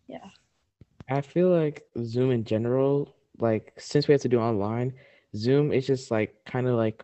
yeah. 0.07 0.29
I 1.09 1.21
feel 1.21 1.49
like 1.49 1.83
Zoom 2.03 2.31
in 2.31 2.43
general, 2.43 3.15
like 3.39 3.73
since 3.77 4.07
we 4.07 4.13
have 4.13 4.21
to 4.21 4.29
do 4.29 4.39
online, 4.39 4.93
Zoom 5.35 5.73
is 5.73 5.87
just 5.87 6.11
like 6.11 6.35
kind 6.45 6.67
of 6.67 6.75
like 6.75 7.03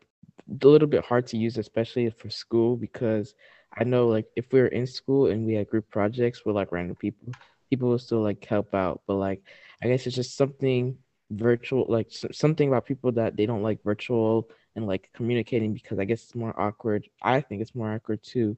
a 0.50 0.68
little 0.68 0.88
bit 0.88 1.04
hard 1.04 1.26
to 1.28 1.38
use, 1.38 1.58
especially 1.58 2.10
for 2.12 2.30
school, 2.30 2.76
because 2.78 3.34
I 3.76 3.84
know 3.84 4.08
like 4.08 4.28
if 4.36 4.52
we 4.54 4.60
are 4.60 4.68
in 4.68 4.86
school 4.86 5.28
and 5.28 5.46
we 5.46 5.56
had 5.56 5.70
group 5.70 5.90
projects 5.90 6.46
with 6.46 6.56
like 6.56 6.72
random 6.72 6.96
people, 6.96 7.34
people 7.70 7.90
will 7.90 8.00
still 8.00 8.22
like 8.22 8.46
help 8.46 8.76
out. 8.76 9.02
But 9.08 9.16
like 9.16 9.42
I 9.82 9.88
guess 9.88 10.06
it's 10.06 10.16
just 10.16 10.38
something 10.38 10.98
virtual, 11.32 11.86
like 11.90 12.08
something 12.12 12.68
about 12.68 12.86
people 12.86 13.12
that 13.14 13.36
they 13.36 13.48
don't 13.48 13.64
like 13.64 13.84
virtual 13.84 14.50
and 14.78 14.88
like 14.88 15.10
communicating 15.14 15.74
because 15.74 16.00
I 16.00 16.06
guess 16.06 16.24
it's 16.24 16.36
more 16.36 16.58
awkward. 16.60 17.10
I 17.22 17.42
think 17.42 17.62
it's 17.62 17.76
more 17.76 17.94
awkward 17.94 18.24
too. 18.24 18.56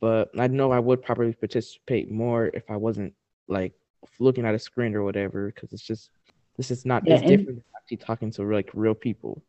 But 0.00 0.30
I 0.38 0.46
know 0.46 0.72
I 0.72 0.78
would 0.78 1.02
probably 1.02 1.32
participate 1.32 2.10
more 2.10 2.46
if 2.46 2.70
I 2.70 2.76
wasn't 2.76 3.12
like 3.48 3.74
looking 4.18 4.46
at 4.46 4.54
a 4.54 4.58
screen 4.58 4.94
or 4.94 5.02
whatever 5.02 5.52
because 5.52 5.72
it's 5.72 5.82
just 5.82 6.10
this 6.56 6.70
is 6.70 6.86
not 6.86 7.02
yeah, 7.06 7.14
it's 7.14 7.26
different 7.26 7.62
actually 7.76 7.98
talking 7.98 8.30
to 8.32 8.44
like 8.44 8.70
real 8.72 8.94
people. 8.94 9.42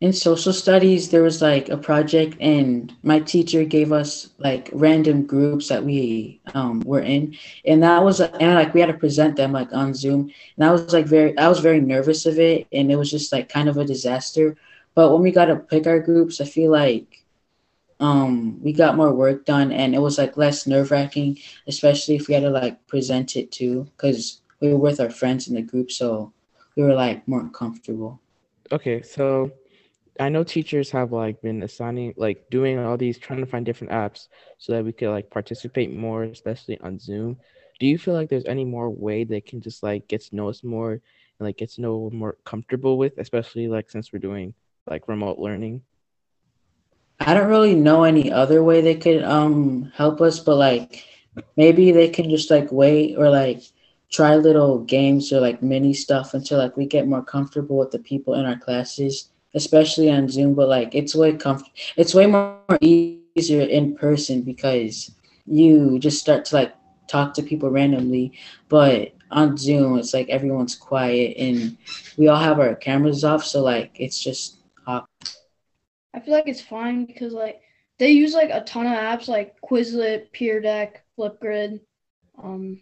In 0.00 0.12
social 0.12 0.52
studies, 0.52 1.10
there 1.10 1.22
was 1.22 1.40
like 1.40 1.68
a 1.68 1.76
project, 1.76 2.36
and 2.40 2.92
my 3.04 3.20
teacher 3.20 3.64
gave 3.64 3.92
us 3.92 4.30
like 4.38 4.68
random 4.72 5.24
groups 5.24 5.68
that 5.68 5.84
we 5.84 6.40
um, 6.52 6.80
were 6.80 7.00
in, 7.00 7.36
and 7.64 7.82
that 7.82 8.02
was 8.02 8.20
and 8.20 8.54
like 8.54 8.74
we 8.74 8.80
had 8.80 8.88
to 8.88 8.98
present 8.98 9.36
them 9.36 9.52
like 9.52 9.72
on 9.72 9.94
Zoom, 9.94 10.32
and 10.56 10.64
I 10.66 10.72
was 10.72 10.92
like 10.92 11.06
very 11.06 11.38
I 11.38 11.48
was 11.48 11.60
very 11.60 11.80
nervous 11.80 12.26
of 12.26 12.40
it, 12.40 12.66
and 12.72 12.90
it 12.90 12.96
was 12.96 13.10
just 13.10 13.32
like 13.32 13.48
kind 13.48 13.68
of 13.68 13.76
a 13.76 13.84
disaster 13.84 14.56
but 14.94 15.12
when 15.12 15.22
we 15.22 15.32
got 15.32 15.46
to 15.46 15.56
pick 15.56 15.86
our 15.86 16.00
groups, 16.00 16.40
I 16.40 16.44
feel 16.44 16.70
like 16.70 17.20
um 18.00 18.60
we 18.60 18.72
got 18.72 18.96
more 18.96 19.14
work 19.14 19.44
done 19.44 19.70
and 19.70 19.94
it 19.94 20.00
was 20.00 20.18
like 20.18 20.36
less 20.36 20.66
nerve 20.66 20.90
wracking, 20.90 21.38
especially 21.66 22.16
if 22.16 22.26
we 22.26 22.34
had 22.34 22.42
to 22.42 22.50
like 22.50 22.86
present 22.86 23.36
it 23.36 23.52
too, 23.52 23.84
because 23.96 24.40
we 24.60 24.72
were 24.72 24.78
with 24.78 25.00
our 25.00 25.10
friends 25.10 25.48
in 25.48 25.54
the 25.54 25.62
group, 25.62 25.90
so 25.90 26.32
we 26.76 26.82
were 26.82 26.94
like 26.94 27.26
more 27.28 27.48
comfortable. 27.50 28.20
Okay, 28.72 29.02
so 29.02 29.52
I 30.18 30.28
know 30.28 30.44
teachers 30.44 30.90
have 30.90 31.12
like 31.12 31.42
been 31.42 31.62
assigning 31.62 32.14
like 32.16 32.48
doing 32.50 32.78
all 32.78 32.96
these 32.96 33.18
trying 33.18 33.40
to 33.40 33.46
find 33.46 33.66
different 33.66 33.92
apps 33.92 34.28
so 34.58 34.72
that 34.72 34.84
we 34.84 34.92
could 34.92 35.10
like 35.10 35.30
participate 35.30 35.92
more, 35.92 36.24
especially 36.24 36.78
on 36.80 36.98
Zoom. 36.98 37.36
Do 37.80 37.86
you 37.86 37.98
feel 37.98 38.14
like 38.14 38.28
there's 38.28 38.44
any 38.46 38.64
more 38.64 38.90
way 38.90 39.24
they 39.24 39.40
can 39.40 39.60
just 39.60 39.82
like 39.82 40.06
get 40.08 40.22
to 40.22 40.36
know 40.36 40.48
us 40.48 40.62
more 40.62 40.92
and 40.92 41.02
like 41.40 41.56
get 41.58 41.70
to 41.72 41.80
know 41.80 42.10
more 42.12 42.38
comfortable 42.44 42.96
with, 42.96 43.18
especially 43.18 43.66
like 43.68 43.90
since 43.90 44.12
we're 44.12 44.20
doing 44.20 44.54
like 44.86 45.08
remote 45.08 45.38
learning? 45.38 45.82
I 47.20 47.34
don't 47.34 47.48
really 47.48 47.74
know 47.74 48.04
any 48.04 48.30
other 48.30 48.62
way 48.62 48.80
they 48.80 48.96
could 48.96 49.22
um 49.24 49.92
help 49.94 50.20
us, 50.20 50.40
but 50.40 50.56
like 50.56 51.04
maybe 51.56 51.92
they 51.92 52.08
can 52.08 52.28
just 52.30 52.50
like 52.50 52.70
wait 52.70 53.16
or 53.16 53.30
like 53.30 53.62
try 54.10 54.36
little 54.36 54.80
games 54.80 55.32
or 55.32 55.40
like 55.40 55.62
mini 55.62 55.94
stuff 55.94 56.34
until 56.34 56.58
like 56.58 56.76
we 56.76 56.86
get 56.86 57.06
more 57.08 57.22
comfortable 57.22 57.78
with 57.78 57.90
the 57.90 57.98
people 57.98 58.34
in 58.34 58.44
our 58.46 58.58
classes, 58.58 59.30
especially 59.54 60.10
on 60.10 60.28
Zoom. 60.28 60.54
But 60.54 60.68
like 60.68 60.94
it's 60.94 61.14
way 61.14 61.32
comf- 61.32 61.70
it's 61.96 62.14
way 62.14 62.26
more 62.26 62.54
easier 62.80 63.06
in 63.06 63.48
person 63.48 64.42
because 64.42 65.10
you 65.46 65.52
just 65.52 65.74
start 65.74 66.44
to 66.46 66.56
like 66.56 66.74
talk 67.08 67.34
to 67.34 67.42
people 67.42 67.70
randomly. 67.70 68.32
But 68.68 69.12
on 69.30 69.56
Zoom, 69.56 69.98
it's 69.98 70.12
like 70.14 70.28
everyone's 70.28 70.74
quiet 70.74 71.36
and 71.38 71.76
we 72.16 72.28
all 72.28 72.38
have 72.38 72.58
our 72.60 72.74
cameras 72.74 73.24
off, 73.24 73.44
so 73.44 73.62
like 73.62 73.92
it's 73.94 74.22
just 74.22 74.53
I 76.14 76.20
feel 76.20 76.34
like 76.34 76.48
it's 76.48 76.60
fine 76.60 77.06
because 77.06 77.32
like 77.32 77.60
they 77.98 78.10
use 78.10 78.34
like 78.34 78.50
a 78.50 78.62
ton 78.62 78.86
of 78.86 78.92
apps 78.92 79.28
like 79.28 79.60
Quizlet, 79.60 80.32
Pear 80.32 80.60
Deck, 80.60 81.04
Flipgrid, 81.18 81.80
um, 82.42 82.80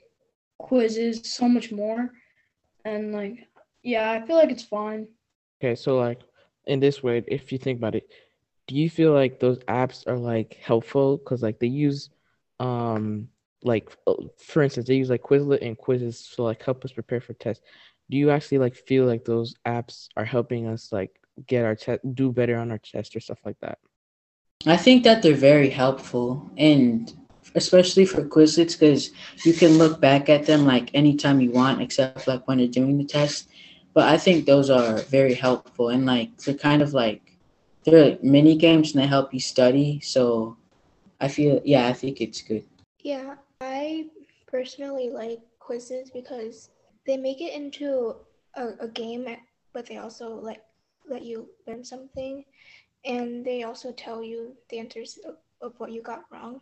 Quizizz, 0.61 1.25
so 1.27 1.49
much 1.49 1.73
more, 1.73 2.11
and 2.85 3.13
like 3.13 3.49
yeah, 3.83 4.11
I 4.11 4.25
feel 4.27 4.37
like 4.37 4.51
it's 4.51 4.63
fine. 4.63 5.09
Okay, 5.61 5.75
so 5.75 5.97
like 5.97 6.21
in 6.67 6.79
this 6.79 7.03
way, 7.03 7.25
if 7.27 7.53
you 7.53 7.59
think 7.59 7.79
about 7.79 7.95
it, 7.95 8.09
do 8.67 8.75
you 8.75 8.91
feel 8.91 9.13
like 9.13 9.41
those 9.41 9.59
apps 9.61 10.07
are 10.07 10.19
like 10.19 10.59
helpful 10.63 11.17
because 11.17 11.43
like 11.43 11.59
they 11.59 11.67
use 11.67 12.11
um 12.61 13.29
like 13.65 13.97
uh, 14.07 14.15
for 14.39 14.63
instance 14.63 14.89
they 14.89 14.95
use 14.95 15.11
like 15.11 15.23
Quizlet 15.23 15.63
and 15.63 15.79
Quizizz 15.79 16.35
to 16.37 16.43
like 16.43 16.63
help 16.63 16.85
us 16.85 16.93
prepare 16.93 17.21
for 17.21 17.33
tests. 17.35 17.65
Do 18.11 18.19
you 18.19 18.31
actually 18.31 18.59
like 18.59 18.77
feel 18.77 19.07
like 19.07 19.25
those 19.25 19.55
apps 19.67 20.09
are 20.17 20.25
helping 20.25 20.67
us 20.67 20.93
like 20.93 21.19
get 21.47 21.65
our 21.65 21.75
test, 21.75 22.01
do 22.15 22.33
better 22.33 22.57
on 22.57 22.71
our 22.71 22.79
test 22.79 23.15
or 23.17 23.21
stuff 23.21 23.39
like 23.45 23.59
that? 23.61 23.79
I 24.67 24.77
think 24.77 25.05
that 25.05 25.23
they're 25.23 25.35
very 25.35 25.71
helpful, 25.71 26.51
and 26.57 27.13
especially 27.55 28.07
for 28.07 28.23
Quizlets, 28.23 28.79
because 28.79 29.11
you 29.45 29.53
can 29.53 29.79
look 29.79 30.01
back 30.01 30.29
at 30.29 30.47
them 30.47 30.65
like 30.65 30.91
anytime 30.95 31.41
you 31.41 31.51
want, 31.51 31.83
except 31.83 32.29
like 32.29 32.47
when 32.47 32.59
you're 32.59 32.69
doing 32.69 32.99
the 32.99 33.05
test. 33.05 33.49
But 33.95 34.09
I 34.09 34.17
think 34.17 34.47
those 34.47 34.71
are 34.71 34.99
very 35.03 35.35
helpful, 35.35 35.89
and 35.89 36.07
like 36.07 36.37
they're 36.39 36.55
kind 36.55 36.81
of 36.81 36.95
like 36.95 37.39
they're 37.85 38.11
like 38.11 38.23
mini 38.23 38.57
games 38.57 38.95
and 38.95 39.03
they 39.03 39.07
help 39.07 39.35
you 39.35 39.41
study. 39.41 40.01
So 40.01 40.57
I 41.21 41.29
feel 41.29 41.61
yeah, 41.65 41.89
I 41.89 41.93
think 41.93 42.21
it's 42.21 42.41
good. 42.41 42.65
Yeah, 43.01 43.35
I 43.61 44.07
personally 44.47 45.11
like 45.11 45.41
quizzes 45.59 46.11
because 46.11 46.71
they 47.07 47.17
make 47.17 47.41
it 47.41 47.53
into 47.53 48.15
a, 48.55 48.69
a 48.81 48.89
game, 48.89 49.27
but 49.73 49.87
they 49.87 49.99
also 49.99 50.37
like 50.37 50.63
let 51.09 51.23
you 51.25 51.49
learn 51.67 51.85
something, 51.85 52.45
and 53.05 53.45
they 53.45 53.63
also 53.63 53.93
tell 53.93 54.23
you 54.23 54.57
the 54.71 54.79
answers 54.79 55.19
of, 55.27 55.37
of 55.61 55.79
what 55.79 55.93
you 55.93 56.03
got 56.03 56.25
wrong. 56.31 56.61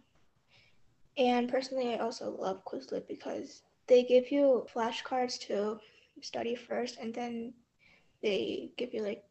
And 1.19 1.49
personally, 1.49 1.95
I 1.95 1.99
also 1.99 2.31
love 2.31 2.65
Quizlet 2.65 3.07
because 3.09 3.63
they 3.87 4.03
give 4.03 4.31
you 4.31 4.67
flashcards 4.75 5.39
to 5.47 5.81
study 6.21 6.55
first, 6.55 6.99
and 6.99 7.15
then 7.15 7.55
they 8.23 8.71
give 8.77 8.93
you 8.95 9.03
like 9.03 9.25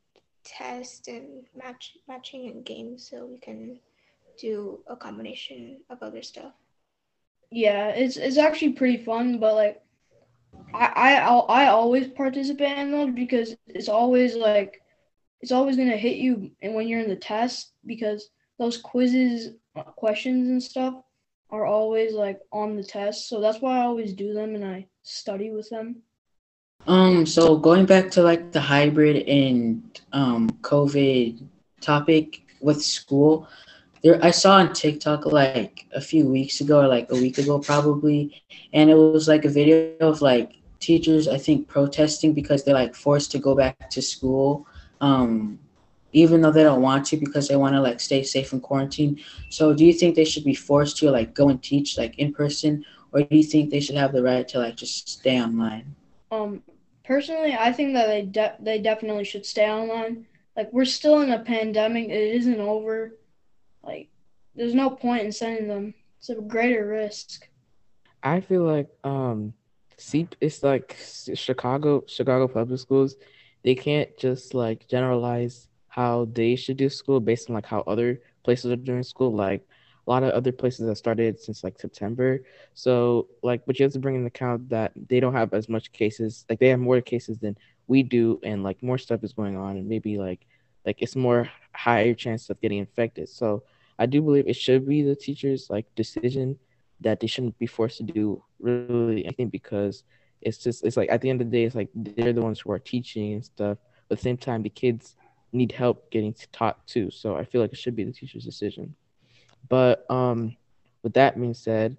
tests 0.44 1.08
and 1.08 1.46
match 1.56 1.98
matching 2.08 2.48
and 2.48 2.66
games, 2.66 3.08
so 3.10 3.26
we 3.26 3.38
can 3.40 3.80
do 4.38 4.84
a 4.88 4.96
combination 4.96 5.82
of 5.90 6.02
other 6.02 6.22
stuff. 6.22 6.54
Yeah, 7.52 7.90
it's 7.90 8.18
it's 8.18 8.38
actually 8.38 8.74
pretty 8.74 8.98
fun, 8.98 9.40
but 9.40 9.56
like 9.56 9.82
I 10.74 10.92
I 10.96 11.66
I 11.66 11.68
always 11.68 12.08
participate 12.08 12.78
in 12.78 12.92
those 12.92 13.12
because 13.14 13.56
it's 13.68 13.90
always 13.90 14.36
like 14.36 14.82
it's 15.42 15.52
always 15.52 15.78
gonna 15.78 15.98
hit 15.98 16.18
you 16.18 16.52
and 16.62 16.74
when 16.74 16.88
you're 16.88 17.00
in 17.00 17.10
the 17.10 17.16
test 17.16 17.74
because 17.86 18.30
those 18.58 18.78
quizzes 18.78 19.56
uh, 19.76 19.84
questions 19.84 20.50
and 20.50 20.62
stuff 20.62 20.96
are 21.52 21.66
always 21.66 22.14
like 22.14 22.40
on 22.52 22.76
the 22.76 22.84
test. 22.84 23.28
So 23.28 23.40
that's 23.40 23.60
why 23.60 23.80
i 23.80 23.82
always 23.82 24.14
do 24.14 24.34
them 24.34 24.56
and 24.56 24.66
i 24.66 24.86
study 25.04 25.50
with 25.50 25.70
them. 25.70 25.98
Um 26.88 27.26
so 27.26 27.58
going 27.58 27.86
back 27.86 28.12
to 28.12 28.24
like 28.24 28.52
the 28.52 28.62
hybrid 28.62 29.28
and 29.28 30.02
um 30.14 30.50
covid 30.62 31.44
topic 31.82 32.42
with 32.62 32.82
school 32.84 33.48
there 34.04 34.24
i 34.24 34.32
saw 34.32 34.56
on 34.58 34.74
tiktok 34.74 35.26
like 35.26 35.86
a 35.94 36.02
few 36.02 36.26
weeks 36.26 36.62
ago 36.62 36.82
or 36.82 36.88
like 36.88 37.08
a 37.12 37.16
week 37.16 37.38
ago 37.38 37.60
probably 37.60 38.42
and 38.74 38.90
it 38.90 38.96
was 38.96 39.28
like 39.28 39.46
a 39.46 39.50
video 39.50 39.96
of 40.00 40.22
like 40.22 40.54
teachers 40.80 41.28
i 41.28 41.38
think 41.38 41.68
protesting 41.68 42.34
because 42.34 42.64
they're 42.64 42.74
like 42.74 42.96
forced 42.96 43.32
to 43.32 43.40
go 43.40 43.56
back 43.56 43.90
to 43.90 44.02
school 44.02 44.66
um 45.02 45.60
even 46.12 46.42
though 46.42 46.52
they 46.52 46.64
don't 46.64 46.82
want 46.82 47.06
to 47.06 47.18
because 47.18 47.48
they 47.48 47.56
want 47.56 47.74
to 47.76 47.82
like 47.82 48.00
stay 48.00 48.24
safe 48.24 48.52
in 48.54 48.60
quarantine. 48.60 49.20
So 49.50 49.74
do 49.74 49.86
you 49.86 49.94
think 49.94 50.16
they 50.16 50.26
should 50.26 50.44
be 50.44 50.56
forced 50.56 50.98
to 50.98 51.12
like 51.12 51.36
go 51.36 51.50
and 51.50 51.62
teach 51.62 51.98
like 51.98 52.18
in 52.18 52.34
person? 52.34 52.86
Or 53.12 53.22
do 53.22 53.36
you 53.36 53.44
think 53.44 53.70
they 53.70 53.80
should 53.80 53.96
have 53.96 54.14
the 54.14 54.24
right 54.24 54.48
to 54.50 54.60
like 54.60 54.76
just 54.76 55.08
stay 55.08 55.40
online? 55.40 55.96
Um 56.32 56.64
personally 57.04 57.54
i 57.58 57.72
think 57.72 57.94
that 57.96 58.08
they 58.08 58.22
de- 58.22 58.56
they 58.60 58.80
definitely 58.80 59.24
should 59.24 59.46
stay 59.46 59.70
online. 59.70 60.26
Like 60.56 60.72
we're 60.74 60.86
still 60.86 61.22
in 61.22 61.32
a 61.32 61.40
pandemic. 61.40 62.10
It 62.10 62.36
isn't 62.36 62.60
over. 62.60 63.14
Like 63.84 64.10
there's 64.56 64.76
no 64.76 64.90
point 64.90 65.24
in 65.26 65.32
sending 65.32 65.68
them 65.68 65.94
it's 66.20 66.30
a 66.30 66.36
greater 66.36 66.86
risk. 66.88 67.48
I 68.24 68.42
feel 68.42 68.64
like 68.64 68.88
um 69.04 69.54
see 69.98 70.28
it's 70.42 70.64
like 70.64 70.96
Chicago 71.34 72.04
Chicago 72.08 72.48
public 72.48 72.80
schools 72.80 73.16
they 73.64 73.76
can't 73.76 74.16
just 74.18 74.54
like 74.54 74.88
generalize 74.88 75.68
how 75.88 76.28
they 76.34 76.56
should 76.56 76.78
do 76.78 76.90
school 76.90 77.20
based 77.20 77.50
on 77.50 77.56
like 77.56 77.66
how 77.66 77.82
other 77.82 78.22
places 78.44 78.72
are 78.72 78.76
doing 78.76 79.04
school. 79.04 79.34
Like 79.34 79.68
a 80.08 80.10
lot 80.10 80.24
of 80.24 80.32
other 80.32 80.52
places 80.52 80.88
have 80.88 80.98
started 80.98 81.40
since 81.40 81.64
like 81.64 81.80
September. 81.80 82.42
So 82.74 83.28
like 83.44 83.66
but 83.66 83.80
you 83.80 83.84
have 83.84 83.94
to 83.94 84.00
bring 84.00 84.16
in 84.16 84.26
account 84.26 84.70
that 84.70 84.92
they 85.10 85.20
don't 85.20 85.34
have 85.34 85.54
as 85.54 85.68
much 85.70 85.92
cases 85.92 86.46
like 86.50 86.60
they 86.60 86.70
have 86.70 86.80
more 86.80 87.02
cases 87.02 87.38
than 87.40 87.58
we 87.88 88.04
do 88.04 88.40
and 88.44 88.64
like 88.64 88.82
more 88.82 88.98
stuff 88.98 89.24
is 89.24 89.34
going 89.34 89.58
on 89.58 89.78
and 89.78 89.88
maybe 89.88 90.18
like 90.18 90.46
like 90.86 91.02
it's 91.02 91.16
more 91.16 91.50
higher 91.74 92.14
chance 92.14 92.50
of 92.50 92.62
getting 92.62 92.80
infected. 92.80 93.30
So 93.30 93.64
I 93.98 94.06
do 94.06 94.22
believe 94.22 94.48
it 94.48 94.56
should 94.56 94.88
be 94.88 95.02
the 95.02 95.16
teacher's 95.16 95.70
like 95.70 95.86
decision 95.96 96.58
that 97.02 97.20
they 97.20 97.28
shouldn't 97.28 97.58
be 97.60 97.68
forced 97.68 97.98
to 97.98 98.04
do 98.04 98.44
really 98.60 99.26
anything 99.26 99.50
because 99.50 100.04
it's 100.42 100.58
just 100.58 100.84
it's 100.86 100.98
like 100.98 101.10
at 101.10 101.22
the 101.22 101.30
end 101.30 101.42
of 101.42 101.50
the 101.50 101.58
day 101.58 101.64
it's 101.66 101.76
like 101.76 101.90
they're 101.94 102.34
the 102.34 102.42
ones 102.42 102.60
who 102.60 102.72
are 102.72 102.80
teaching 102.80 103.34
and 103.34 103.46
stuff. 103.46 103.78
But 104.08 104.16
at 104.16 104.20
the 104.20 104.24
same 104.24 104.38
time 104.38 104.64
the 104.64 104.70
kids 104.70 105.16
need 105.52 105.72
help 105.72 106.12
getting 106.12 106.36
taught 106.52 106.86
too. 106.88 107.10
So 107.12 107.36
i 107.36 107.44
feel 107.44 107.62
like 107.62 107.74
it 107.74 107.78
should 107.78 107.96
be 107.96 108.04
the 108.04 108.12
teacher's 108.12 108.46
decision. 108.46 108.96
But 109.68 110.10
um 110.10 110.56
with 111.04 111.14
that 111.14 111.40
being 111.40 111.54
said 111.54 111.98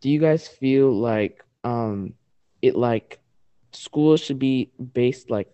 do 0.00 0.08
you 0.10 0.20
guys 0.20 0.46
feel 0.46 0.92
like 0.92 1.44
um 1.64 2.14
it 2.62 2.76
like 2.76 3.18
school 3.72 4.16
should 4.16 4.38
be 4.38 4.70
based 4.92 5.30
like 5.30 5.48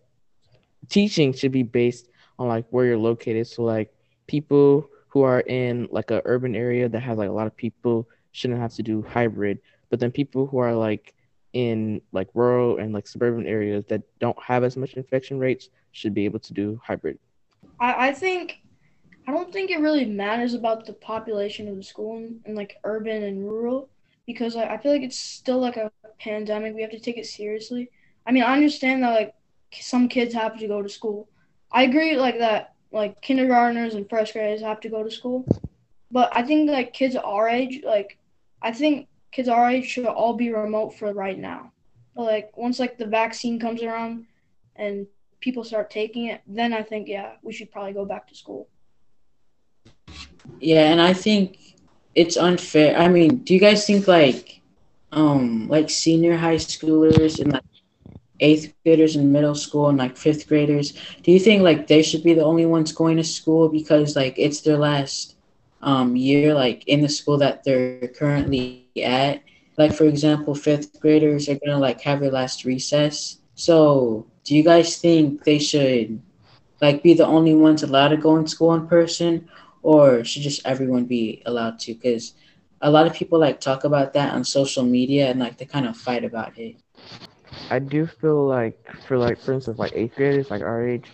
teaching 0.88 1.33
should 1.33 1.53
be 1.53 1.62
based 1.62 2.09
on 2.38 2.49
like 2.49 2.67
where 2.71 2.87
you're 2.87 2.99
located? 2.99 3.47
So 3.47 3.62
like 3.62 3.93
people 4.26 4.88
who 5.09 5.23
are 5.23 5.41
in 5.41 5.88
like 5.91 6.11
a 6.11 6.23
urban 6.25 6.55
area 6.57 6.88
that 6.88 7.00
has 7.00 7.17
like 7.19 7.29
a 7.29 7.33
lot 7.33 7.47
of 7.47 7.57
people 7.57 8.09
shouldn't 8.33 8.61
have 8.61 8.75
to 8.75 8.83
do 8.83 9.03
hybrid. 9.03 9.61
But 9.88 10.00
then 10.00 10.11
people 10.11 10.47
who 10.47 10.59
are 10.59 10.75
like 10.75 11.13
in 11.54 12.02
like 12.12 12.28
rural 12.34 12.78
and 12.78 12.92
like 12.92 13.06
suburban 13.06 13.46
areas 13.46 13.84
that 13.87 14.02
don't 14.18 14.40
have 14.42 14.64
as 14.64 14.76
much 14.76 14.94
infection 14.94 15.38
rates 15.38 15.70
should 15.92 16.12
be 16.12 16.25
able 16.25 16.40
to 16.40 16.52
do 16.52 16.78
hybrid. 16.84 17.18
I, 17.80 18.08
I 18.08 18.12
think 18.12 18.58
i 19.26 19.32
don't 19.32 19.52
think 19.52 19.70
it 19.70 19.80
really 19.80 20.04
matters 20.04 20.52
about 20.52 20.84
the 20.84 20.92
population 20.92 21.66
of 21.66 21.76
the 21.76 21.82
school 21.82 22.16
and, 22.44 22.54
like 22.54 22.76
urban 22.84 23.23
and 23.23 23.42
rural 23.42 23.88
because 24.26 24.54
I, 24.56 24.64
I 24.75 24.78
feel 24.78 24.92
like 24.92 25.02
it's 25.02 25.18
still 25.18 25.58
like 25.58 25.76
a 25.76 25.90
pandemic. 26.18 26.75
We 26.75 26.82
have 26.82 26.90
to 26.90 27.00
take 27.00 27.18
it 27.18 27.26
seriously. 27.26 27.90
I 28.26 28.32
mean 28.32 28.42
i 28.42 28.52
understand 28.52 29.02
that 29.02 29.14
like 29.14 29.34
some 29.80 30.08
kids 30.08 30.34
have 30.34 30.58
to 30.58 30.68
go 30.68 30.82
to 30.82 30.88
school. 30.88 31.28
I 31.73 31.84
agree 31.84 32.16
like 32.16 32.38
that 32.38 32.75
like 32.92 33.20
kindergartners 33.23 33.94
and 33.94 34.08
first 34.08 34.32
graders 34.32 34.61
have 34.61 34.80
to 34.80 34.88
go 34.88 35.02
to 35.04 35.11
school. 35.11 35.46
But 36.11 36.37
i 36.37 36.42
think 36.42 36.68
like 36.68 36.92
kids 36.92 37.16
our 37.16 37.49
age 37.49 37.82
like 37.84 38.18
I 38.64 38.73
think 38.73 39.08
kids 39.35 39.49
our 39.49 39.69
age 39.69 39.87
should 39.87 40.07
all 40.07 40.35
be 40.35 40.53
remote 40.53 40.95
for 40.95 41.12
right 41.12 41.38
now. 41.38 41.73
But 42.14 42.23
like 42.23 42.57
once 42.57 42.79
like 42.79 42.97
the 42.97 43.07
vaccine 43.07 43.59
comes 43.59 43.83
around 43.83 44.26
and 44.76 45.09
people 45.41 45.64
start 45.64 45.91
taking 45.91 46.26
it, 46.26 46.41
then 46.47 46.73
I 46.73 46.83
think 46.83 47.09
yeah, 47.09 47.33
we 47.43 47.53
should 47.53 47.73
probably 47.73 47.93
go 47.93 48.05
back 48.05 48.29
to 48.29 48.35
school. 48.35 48.69
Yeah, 50.61 50.93
and 50.93 51.00
I 51.00 51.12
think 51.12 51.59
it's 52.14 52.37
unfair. 52.37 52.97
I 52.97 53.09
mean, 53.09 53.38
do 53.38 53.55
you 53.55 53.61
guys 53.61 53.85
think 53.85 54.07
like 54.07 54.61
um 55.11 55.69
like 55.69 55.91
senior 55.91 56.37
high 56.37 56.57
schoolers 56.57 57.41
and 57.41 57.53
like 57.53 57.62
eighth 58.41 58.73
graders 58.85 59.17
in 59.17 59.33
middle 59.33 59.55
school 59.55 59.88
and 59.88 59.99
like 59.99 60.17
fifth 60.17 60.47
graders, 60.47 60.93
do 61.25 61.33
you 61.33 61.41
think 61.41 61.62
like 61.62 61.88
they 61.88 62.03
should 62.03 62.23
be 62.23 62.35
the 62.35 62.45
only 62.45 62.67
ones 62.67 62.93
going 62.93 63.17
to 63.17 63.25
school 63.25 63.69
because 63.69 64.14
like 64.14 64.35
it's 64.38 64.61
their 64.61 64.79
last 64.79 65.35
um, 65.83 66.14
year, 66.14 66.55
like 66.55 66.87
in 66.87 67.00
the 67.00 67.09
school 67.09 67.38
that 67.38 67.64
they're 67.64 68.09
currently 68.09 68.84
at. 69.02 69.42
Like 69.76 69.92
for 69.92 70.04
example, 70.04 70.54
fifth 70.54 70.92
graders 70.94 71.40
are 71.42 71.48
gonna 71.54 71.72
like 71.72 71.92
have 71.94 72.12
their 72.12 72.24
last 72.24 72.58
recess. 72.58 73.36
So, 73.54 74.26
do 74.44 74.54
you 74.54 74.62
guys 74.62 74.96
think 74.98 75.44
they 75.44 75.58
should 75.58 76.20
like 76.80 77.02
be 77.02 77.14
the 77.14 77.26
only 77.26 77.54
ones 77.54 77.82
allowed 77.82 78.08
to 78.08 78.16
go 78.16 78.36
in 78.36 78.46
school 78.46 78.72
in 78.74 78.86
person, 78.86 79.48
or 79.82 80.24
should 80.24 80.42
just 80.42 80.64
everyone 80.66 81.04
be 81.06 81.42
allowed 81.46 81.78
to? 81.80 81.94
Because 81.94 82.34
a 82.80 82.90
lot 82.90 83.06
of 83.06 83.14
people 83.14 83.38
like 83.38 83.60
talk 83.60 83.84
about 83.84 84.12
that 84.14 84.32
on 84.34 84.44
social 84.44 84.84
media 84.84 85.28
and 85.30 85.40
like 85.40 85.58
they 85.58 85.64
kind 85.64 85.86
of 85.86 85.96
fight 85.96 86.24
about 86.24 86.58
it. 86.58 86.76
I 87.70 87.78
do 87.78 88.06
feel 88.06 88.46
like 88.46 88.78
for 89.06 89.18
like 89.18 89.42
for 89.42 89.52
instance 89.52 89.78
like 89.78 89.92
eighth 89.94 90.14
graders 90.16 90.50
like 90.50 90.62
our 90.62 90.86
age, 90.86 91.10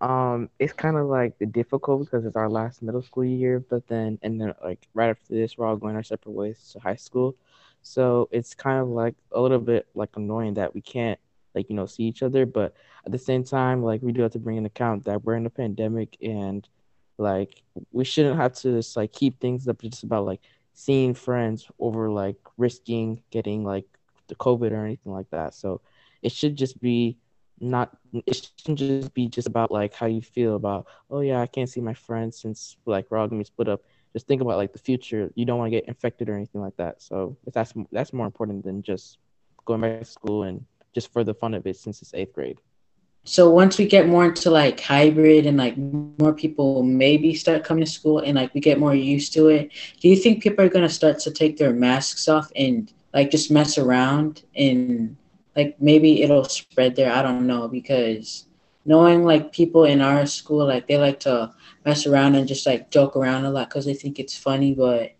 um, 0.00 0.48
it's 0.58 0.72
kind 0.72 0.96
of 0.96 1.06
like 1.06 1.34
difficult 1.52 2.04
because 2.06 2.24
it's 2.24 2.36
our 2.36 2.48
last 2.48 2.82
middle 2.82 3.02
school 3.02 3.24
year, 3.24 3.60
but 3.60 3.86
then 3.88 4.18
and 4.22 4.40
then 4.40 4.54
like 4.64 4.88
right 4.94 5.10
after 5.10 5.34
this, 5.34 5.58
we're 5.58 5.66
all 5.66 5.76
going 5.76 5.96
our 5.96 6.02
separate 6.02 6.32
ways 6.32 6.70
to 6.72 6.80
high 6.80 6.96
school. 6.96 7.36
So 7.82 8.28
it's 8.30 8.54
kind 8.54 8.80
of 8.80 8.88
like 8.88 9.14
a 9.32 9.40
little 9.40 9.58
bit 9.58 9.88
like 9.94 10.10
annoying 10.16 10.54
that 10.54 10.74
we 10.74 10.80
can't 10.80 11.18
like 11.54 11.68
you 11.68 11.76
know 11.76 11.86
see 11.86 12.04
each 12.04 12.22
other, 12.22 12.46
but 12.46 12.74
at 13.04 13.12
the 13.12 13.18
same 13.18 13.44
time, 13.44 13.82
like 13.82 14.02
we 14.02 14.12
do 14.12 14.22
have 14.22 14.32
to 14.32 14.38
bring 14.38 14.56
in 14.56 14.66
account 14.66 15.04
that 15.04 15.24
we're 15.24 15.36
in 15.36 15.46
a 15.46 15.50
pandemic 15.50 16.16
and 16.22 16.66
like 17.18 17.62
we 17.92 18.04
shouldn't 18.04 18.36
have 18.36 18.54
to 18.54 18.72
just 18.72 18.96
like 18.96 19.12
keep 19.12 19.38
things 19.40 19.68
up 19.68 19.82
just 19.82 20.04
about 20.04 20.24
like 20.24 20.40
seeing 20.72 21.12
friends 21.12 21.70
over 21.78 22.10
like 22.10 22.36
risking 22.56 23.22
getting 23.30 23.64
like 23.64 23.86
the 24.28 24.34
COVID 24.36 24.72
or 24.72 24.84
anything 24.84 25.12
like 25.12 25.28
that. 25.30 25.54
So 25.54 25.82
it 26.22 26.32
should 26.32 26.56
just 26.56 26.80
be 26.80 27.18
not 27.60 27.96
it 28.26 28.50
shouldn't 28.56 28.78
just 28.78 29.12
be 29.14 29.28
just 29.28 29.46
about 29.46 29.70
like 29.70 29.92
how 29.94 30.06
you 30.06 30.22
feel 30.22 30.56
about 30.56 30.86
oh 31.10 31.20
yeah 31.20 31.40
i 31.40 31.46
can't 31.46 31.68
see 31.68 31.80
my 31.80 31.92
friends 31.92 32.40
since 32.40 32.76
like 32.86 33.06
we're 33.10 33.18
all 33.18 33.28
gonna 33.28 33.40
be 33.40 33.44
split 33.44 33.68
up. 33.68 33.82
Just 34.12 34.26
think 34.26 34.42
about 34.42 34.56
like 34.56 34.72
the 34.72 34.78
future. 34.78 35.30
You 35.34 35.44
don't 35.44 35.58
want 35.58 35.72
to 35.72 35.76
get 35.78 35.88
infected 35.88 36.28
or 36.28 36.34
anything 36.34 36.60
like 36.60 36.76
that. 36.76 37.00
So 37.00 37.36
that's 37.52 37.72
that's 37.92 38.12
more 38.12 38.26
important 38.26 38.64
than 38.64 38.82
just 38.82 39.18
going 39.64 39.80
back 39.80 40.00
to 40.00 40.04
school 40.04 40.42
and 40.42 40.64
just 40.94 41.12
for 41.12 41.22
the 41.22 41.34
fun 41.34 41.54
of 41.54 41.66
it 41.66 41.76
since 41.76 42.02
it's 42.02 42.14
eighth 42.14 42.32
grade. 42.32 42.58
So 43.24 43.50
once 43.50 43.78
we 43.78 43.86
get 43.86 44.08
more 44.08 44.24
into 44.24 44.50
like 44.50 44.80
hybrid 44.80 45.46
and 45.46 45.58
like 45.58 45.76
more 45.76 46.32
people 46.32 46.82
maybe 46.82 47.34
start 47.34 47.64
coming 47.64 47.84
to 47.84 47.90
school 47.90 48.18
and 48.18 48.34
like 48.34 48.52
we 48.54 48.60
get 48.60 48.80
more 48.80 48.94
used 48.94 49.32
to 49.34 49.48
it, 49.48 49.70
do 50.00 50.08
you 50.08 50.16
think 50.16 50.42
people 50.42 50.64
are 50.64 50.70
gonna 50.70 50.88
start 50.88 51.18
to 51.20 51.30
take 51.30 51.56
their 51.58 51.72
masks 51.72 52.28
off 52.28 52.50
and 52.56 52.92
like 53.12 53.30
just 53.30 53.50
mess 53.50 53.78
around 53.78 54.42
and 54.56 55.16
like 55.56 55.80
maybe 55.80 56.22
it'll 56.22 56.44
spread 56.44 56.96
there? 56.96 57.12
I 57.12 57.22
don't 57.22 57.46
know 57.46 57.68
because 57.68 58.46
knowing 58.84 59.24
like 59.24 59.52
people 59.52 59.84
in 59.84 60.00
our 60.00 60.26
school 60.26 60.66
like 60.66 60.86
they 60.86 60.96
like 60.96 61.20
to 61.20 61.52
mess 61.84 62.06
around 62.06 62.34
and 62.34 62.48
just 62.48 62.66
like 62.66 62.90
joke 62.90 63.16
around 63.16 63.44
a 63.44 63.50
lot 63.50 63.68
because 63.68 63.84
they 63.84 63.94
think 63.94 64.18
it's 64.18 64.36
funny, 64.36 64.74
but 64.74 65.12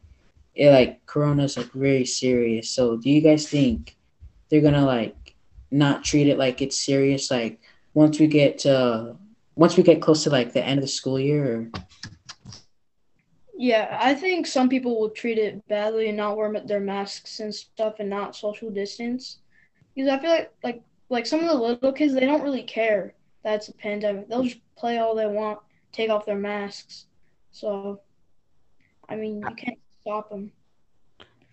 it 0.54 0.70
like 0.70 1.04
corona's 1.06 1.56
like 1.56 1.72
very 1.72 2.04
serious. 2.04 2.70
So 2.70 2.96
do 2.96 3.10
you 3.10 3.20
guys 3.20 3.48
think 3.48 3.96
they're 4.48 4.60
gonna 4.60 4.84
like 4.84 5.34
not 5.70 6.04
treat 6.04 6.26
it 6.26 6.38
like 6.38 6.60
it's 6.60 6.76
serious 6.76 7.30
like 7.30 7.60
once 7.94 8.18
we 8.18 8.26
get 8.26 8.58
to 8.58 9.16
once 9.54 9.76
we 9.76 9.82
get 9.82 10.02
close 10.02 10.24
to 10.24 10.30
like 10.30 10.52
the 10.52 10.64
end 10.64 10.78
of 10.78 10.82
the 10.82 10.88
school 10.88 11.18
year 11.18 11.44
or? 11.44 11.70
Yeah, 13.56 13.98
I 14.00 14.14
think 14.14 14.46
some 14.46 14.70
people 14.70 14.98
will 14.98 15.10
treat 15.10 15.36
it 15.36 15.66
badly 15.68 16.08
and 16.08 16.16
not 16.16 16.36
wear 16.36 16.50
their 16.64 16.80
masks 16.80 17.40
and 17.40 17.54
stuff 17.54 17.96
and 17.98 18.08
not 18.08 18.34
social 18.34 18.70
distance. 18.70 19.40
Because 19.94 20.10
I 20.10 20.18
feel 20.18 20.30
like 20.30 20.52
like 20.62 20.82
like 21.08 21.26
some 21.26 21.40
of 21.40 21.46
the 21.48 21.54
little 21.54 21.92
kids 21.92 22.14
they 22.14 22.26
don't 22.26 22.42
really 22.42 22.62
care 22.62 23.14
that 23.42 23.56
it's 23.56 23.68
a 23.68 23.74
pandemic. 23.74 24.28
They'll 24.28 24.44
just 24.44 24.60
play 24.76 24.98
all 24.98 25.14
they 25.14 25.26
want, 25.26 25.60
take 25.92 26.10
off 26.10 26.26
their 26.26 26.36
masks. 26.36 27.06
So, 27.52 28.00
I 29.08 29.16
mean, 29.16 29.40
you 29.40 29.54
can't 29.54 29.78
stop 30.00 30.30
them. 30.30 30.52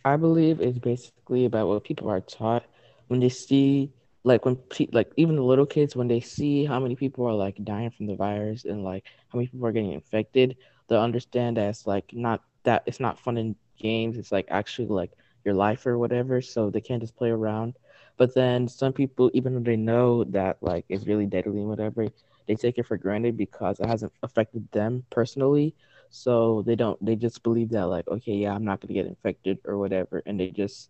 I 0.06 0.16
believe 0.16 0.62
it's 0.62 0.78
basically 0.78 1.46
about 1.46 1.68
what 1.68 1.84
people 1.84 2.10
are 2.10 2.22
taught 2.22 2.64
when 3.08 3.20
they 3.20 3.30
see 3.30 3.92
like 4.24 4.46
when 4.46 4.58
like 4.92 5.12
even 5.16 5.36
the 5.36 5.42
little 5.44 5.66
kids 5.66 5.96
when 5.96 6.08
they 6.08 6.20
see 6.20 6.66
how 6.66 6.80
many 6.80 6.96
people 6.96 7.26
are 7.26 7.34
like 7.34 7.64
dying 7.64 7.90
from 7.90 8.08
the 8.08 8.16
virus 8.16 8.66
and 8.66 8.84
like 8.84 9.06
how 9.30 9.38
many 9.38 9.48
people 9.48 9.66
are 9.66 9.72
getting 9.72 9.94
infected 9.94 10.58
they'll 10.88 11.02
understand 11.02 11.58
that 11.58 11.70
it's 11.70 11.88
like 11.88 12.06
not 12.14 12.42
that 12.64 12.84
it's 12.86 13.00
not 13.00 13.20
fun 13.20 13.38
in 13.38 13.56
games 13.80 14.18
it's 14.18 14.32
like 14.32 14.46
actually 14.50 14.88
like 14.88 15.12
your 15.46 15.54
life 15.54 15.86
or 15.86 15.98
whatever 15.98 16.42
so 16.42 16.70
they 16.70 16.82
can't 16.82 17.02
just 17.02 17.16
play 17.16 17.30
around 17.30 17.74
but 18.18 18.34
then 18.36 18.68
some 18.68 18.94
people 18.94 19.30
even 19.34 19.54
though 19.54 19.60
they 19.60 19.78
know 19.78 20.24
that 20.26 20.58
like 20.62 20.86
it's 20.90 21.08
really 21.08 21.26
deadly 21.26 21.60
and 21.60 21.70
whatever 21.70 22.08
they 22.48 22.56
take 22.56 22.78
it 22.78 22.86
for 22.86 22.98
granted 22.98 23.38
because 23.38 23.80
it 23.80 23.88
hasn't 23.88 24.14
affected 24.24 24.68
them 24.72 25.04
personally. 25.10 25.76
So 26.10 26.64
they 26.66 26.76
don't 26.76 27.04
they 27.06 27.16
just 27.16 27.44
believe 27.44 27.70
that 27.72 27.88
like 27.88 28.08
okay 28.08 28.34
yeah 28.34 28.54
i'm 28.54 28.66
not 28.66 28.82
to 28.82 28.88
get 28.88 29.06
infected 29.06 29.60
or 29.66 29.78
whatever 29.78 30.24
and 30.26 30.40
they 30.40 30.50
just 30.52 30.90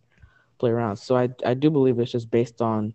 play 0.58 0.70
around. 0.70 0.96
So 0.96 1.16
i 1.16 1.28
i 1.44 1.54
do 1.54 1.70
believe 1.70 1.98
it's 1.98 2.12
just 2.12 2.30
based 2.30 2.60
on 2.62 2.94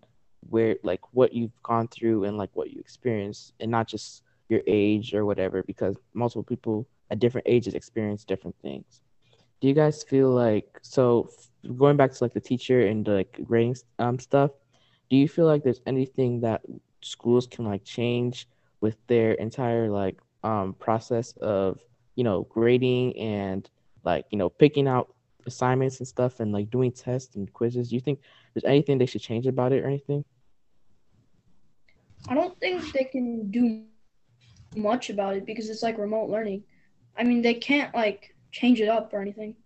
where 0.50 0.76
like 0.82 1.00
what 1.12 1.32
you've 1.34 1.62
gone 1.62 1.88
through 1.88 2.24
and 2.24 2.36
like 2.38 2.50
what 2.54 2.70
you 2.70 2.80
experienced 2.80 3.54
and 3.60 3.70
not 3.70 3.88
just 3.88 4.22
your 4.48 4.62
age 4.66 5.14
or 5.14 5.24
whatever 5.24 5.62
because 5.62 5.96
multiple 6.14 6.44
people 6.44 6.86
at 7.10 7.20
different 7.20 7.46
ages 7.48 7.74
experience 7.74 8.24
different 8.24 8.56
things 8.62 9.03
do 9.64 9.68
you 9.68 9.74
guys 9.74 10.02
feel 10.02 10.28
like 10.28 10.78
so 10.82 11.30
going 11.78 11.96
back 11.96 12.12
to 12.12 12.22
like 12.22 12.34
the 12.34 12.40
teacher 12.40 12.86
and 12.86 13.08
like 13.08 13.40
grading 13.44 13.74
um 13.98 14.18
stuff 14.18 14.50
do 15.08 15.16
you 15.16 15.26
feel 15.26 15.46
like 15.46 15.62
there's 15.64 15.80
anything 15.86 16.38
that 16.38 16.60
schools 17.00 17.46
can 17.46 17.64
like 17.64 17.82
change 17.82 18.46
with 18.82 18.98
their 19.06 19.32
entire 19.32 19.88
like 19.88 20.18
um 20.42 20.74
process 20.74 21.32
of 21.40 21.80
you 22.14 22.22
know 22.22 22.42
grading 22.50 23.18
and 23.18 23.70
like 24.04 24.26
you 24.28 24.36
know 24.36 24.50
picking 24.50 24.86
out 24.86 25.14
assignments 25.46 25.98
and 25.98 26.06
stuff 26.06 26.40
and 26.40 26.52
like 26.52 26.68
doing 26.68 26.92
tests 26.92 27.34
and 27.34 27.50
quizzes 27.54 27.88
do 27.88 27.94
you 27.94 28.02
think 28.02 28.18
there's 28.52 28.64
anything 28.64 28.98
they 28.98 29.06
should 29.06 29.22
change 29.22 29.46
about 29.46 29.72
it 29.72 29.82
or 29.82 29.86
anything 29.86 30.22
I 32.28 32.34
don't 32.34 32.58
think 32.60 32.92
they 32.92 33.04
can 33.04 33.50
do 33.50 33.84
much 34.76 35.08
about 35.08 35.36
it 35.36 35.46
because 35.46 35.70
it's 35.70 35.82
like 35.82 35.98
remote 35.98 36.30
learning. 36.30 36.64
I 37.18 37.22
mean, 37.22 37.42
they 37.42 37.52
can't 37.52 37.94
like 37.94 38.33
change 38.54 38.80
it 38.80 38.88
up 38.88 39.12
or 39.12 39.20
anything. 39.20 39.56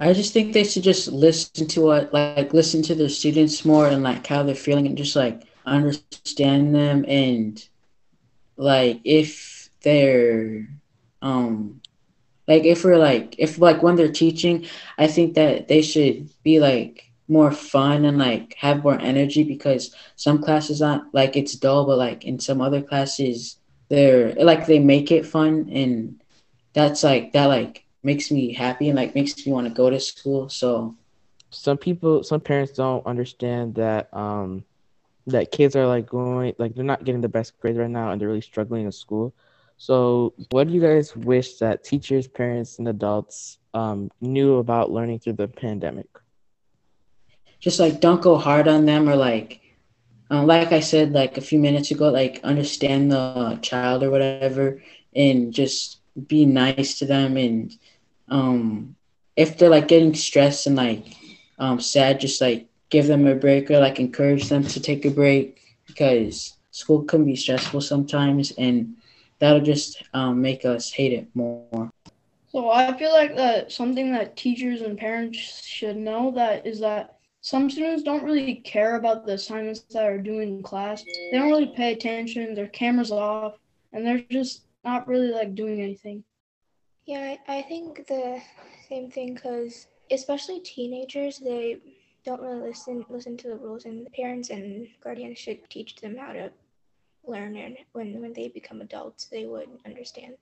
I 0.00 0.12
just 0.12 0.32
think 0.32 0.52
they 0.52 0.64
should 0.64 0.82
just 0.82 1.08
listen 1.08 1.66
to 1.68 1.82
what 1.82 2.12
like 2.12 2.52
listen 2.52 2.82
to 2.82 2.94
their 2.94 3.08
students 3.08 3.64
more 3.64 3.86
and 3.86 4.02
like 4.02 4.26
how 4.26 4.42
they're 4.42 4.54
feeling 4.54 4.86
and 4.86 4.96
just 4.96 5.14
like 5.14 5.42
understand 5.64 6.74
them 6.74 7.04
and 7.06 7.66
like 8.56 9.00
if 9.04 9.70
they're 9.82 10.66
um 11.22 11.80
like 12.48 12.64
if 12.64 12.84
we're 12.84 12.98
like 12.98 13.36
if 13.38 13.58
like 13.58 13.82
when 13.82 13.96
they're 13.96 14.10
teaching, 14.10 14.66
I 14.98 15.06
think 15.06 15.34
that 15.34 15.68
they 15.68 15.82
should 15.82 16.30
be 16.42 16.60
like 16.60 17.10
more 17.28 17.52
fun 17.52 18.04
and 18.04 18.18
like 18.18 18.54
have 18.58 18.82
more 18.82 19.00
energy 19.00 19.44
because 19.44 19.94
some 20.16 20.42
classes 20.42 20.82
aren't 20.82 21.14
like 21.14 21.36
it's 21.36 21.54
dull, 21.54 21.86
but 21.86 21.98
like 21.98 22.24
in 22.24 22.40
some 22.40 22.60
other 22.60 22.82
classes 22.82 23.58
they're 23.90 24.34
like 24.34 24.66
they 24.66 24.78
make 24.78 25.12
it 25.12 25.26
fun 25.26 25.68
and 25.70 26.20
that's 26.74 27.04
like 27.04 27.32
that 27.32 27.46
like 27.46 27.84
makes 28.02 28.30
me 28.30 28.52
happy 28.54 28.88
and 28.88 28.96
like 28.96 29.14
makes 29.14 29.46
me 29.46 29.52
want 29.52 29.66
to 29.68 29.74
go 29.74 29.90
to 29.90 30.00
school. 30.00 30.48
So 30.48 30.96
some 31.50 31.78
people 31.78 32.22
some 32.22 32.40
parents 32.40 32.72
don't 32.72 33.06
understand 33.06 33.74
that 33.76 34.12
um 34.14 34.64
that 35.26 35.50
kids 35.50 35.76
are 35.76 35.86
like 35.86 36.06
going 36.06 36.54
like 36.58 36.74
they're 36.74 36.84
not 36.84 37.04
getting 37.04 37.20
the 37.22 37.28
best 37.28 37.58
grades 37.60 37.78
right 37.78 37.90
now 37.90 38.10
and 38.10 38.20
they're 38.20 38.28
really 38.28 38.40
struggling 38.40 38.84
in 38.84 38.92
school. 38.92 39.32
So 39.76 40.34
what 40.50 40.68
do 40.68 40.74
you 40.74 40.80
guys 40.80 41.16
wish 41.16 41.56
that 41.58 41.84
teachers, 41.84 42.28
parents 42.28 42.78
and 42.78 42.88
adults 42.88 43.58
um 43.74 44.10
knew 44.20 44.56
about 44.56 44.90
learning 44.90 45.20
through 45.20 45.34
the 45.34 45.48
pandemic? 45.48 46.08
just 47.60 47.80
like 47.80 48.00
don't 48.00 48.22
go 48.22 48.36
hard 48.36 48.68
on 48.68 48.84
them 48.84 49.08
or 49.08 49.16
like 49.16 49.60
uh, 50.30 50.42
like 50.42 50.72
I 50.72 50.80
said 50.80 51.12
like 51.12 51.36
a 51.38 51.42
few 51.42 51.58
minutes 51.58 51.90
ago, 51.90 52.08
like 52.10 52.40
understand 52.44 53.12
the 53.12 53.58
child 53.62 54.02
or 54.02 54.10
whatever, 54.10 54.82
and 55.14 55.52
just 55.52 55.98
be 56.26 56.44
nice 56.44 56.98
to 56.98 57.06
them. 57.06 57.36
And 57.36 57.76
um, 58.28 58.96
if 59.36 59.58
they're 59.58 59.68
like 59.70 59.88
getting 59.88 60.14
stressed 60.14 60.66
and 60.66 60.76
like 60.76 61.06
um, 61.58 61.80
sad, 61.80 62.20
just 62.20 62.40
like 62.40 62.66
give 62.90 63.06
them 63.06 63.26
a 63.26 63.34
break 63.34 63.70
or 63.70 63.78
like 63.78 63.98
encourage 63.98 64.48
them 64.48 64.64
to 64.64 64.80
take 64.80 65.04
a 65.04 65.10
break 65.10 65.60
because 65.86 66.54
school 66.70 67.02
can 67.02 67.24
be 67.24 67.36
stressful 67.36 67.80
sometimes, 67.80 68.52
and 68.52 68.96
that'll 69.38 69.60
just 69.60 70.02
um, 70.14 70.40
make 70.40 70.64
us 70.64 70.90
hate 70.90 71.12
it 71.12 71.28
more. 71.34 71.90
So 72.48 72.70
I 72.70 72.96
feel 72.96 73.12
like 73.12 73.36
that 73.36 73.72
something 73.72 74.12
that 74.12 74.36
teachers 74.36 74.82
and 74.82 74.96
parents 74.96 75.66
should 75.66 75.96
know 75.96 76.30
that 76.32 76.66
is 76.66 76.80
that 76.80 77.18
some 77.40 77.68
students 77.68 78.02
don't 78.02 78.22
really 78.22 78.54
care 78.56 78.96
about 78.96 79.26
the 79.26 79.34
assignments 79.34 79.80
that 79.90 80.04
are 80.04 80.18
doing 80.18 80.56
in 80.58 80.62
class. 80.62 81.04
They 81.04 81.38
don't 81.38 81.50
really 81.50 81.72
pay 81.76 81.92
attention. 81.92 82.54
Their 82.54 82.68
cameras 82.68 83.10
off, 83.10 83.58
and 83.92 84.06
they're 84.06 84.24
just 84.30 84.63
not 84.84 85.08
really 85.08 85.30
like 85.30 85.54
doing 85.54 85.80
anything. 85.80 86.24
Yeah, 87.06 87.36
I, 87.48 87.58
I 87.58 87.62
think 87.62 88.06
the 88.06 88.40
same 88.88 89.10
thing 89.10 89.34
because 89.34 89.86
especially 90.10 90.60
teenagers, 90.60 91.38
they 91.38 91.78
don't 92.24 92.40
really 92.40 92.68
listen 92.68 93.04
listen 93.08 93.36
to 93.38 93.48
the 93.48 93.56
rules, 93.56 93.84
and 93.84 94.10
parents 94.12 94.50
and 94.50 94.88
guardians 95.02 95.38
should 95.38 95.68
teach 95.68 95.96
them 95.96 96.16
how 96.16 96.32
to 96.32 96.50
learn. 97.26 97.56
And 97.56 97.76
when 97.92 98.20
when 98.20 98.32
they 98.32 98.48
become 98.48 98.80
adults, 98.80 99.26
they 99.26 99.46
would 99.46 99.68
understand. 99.84 100.36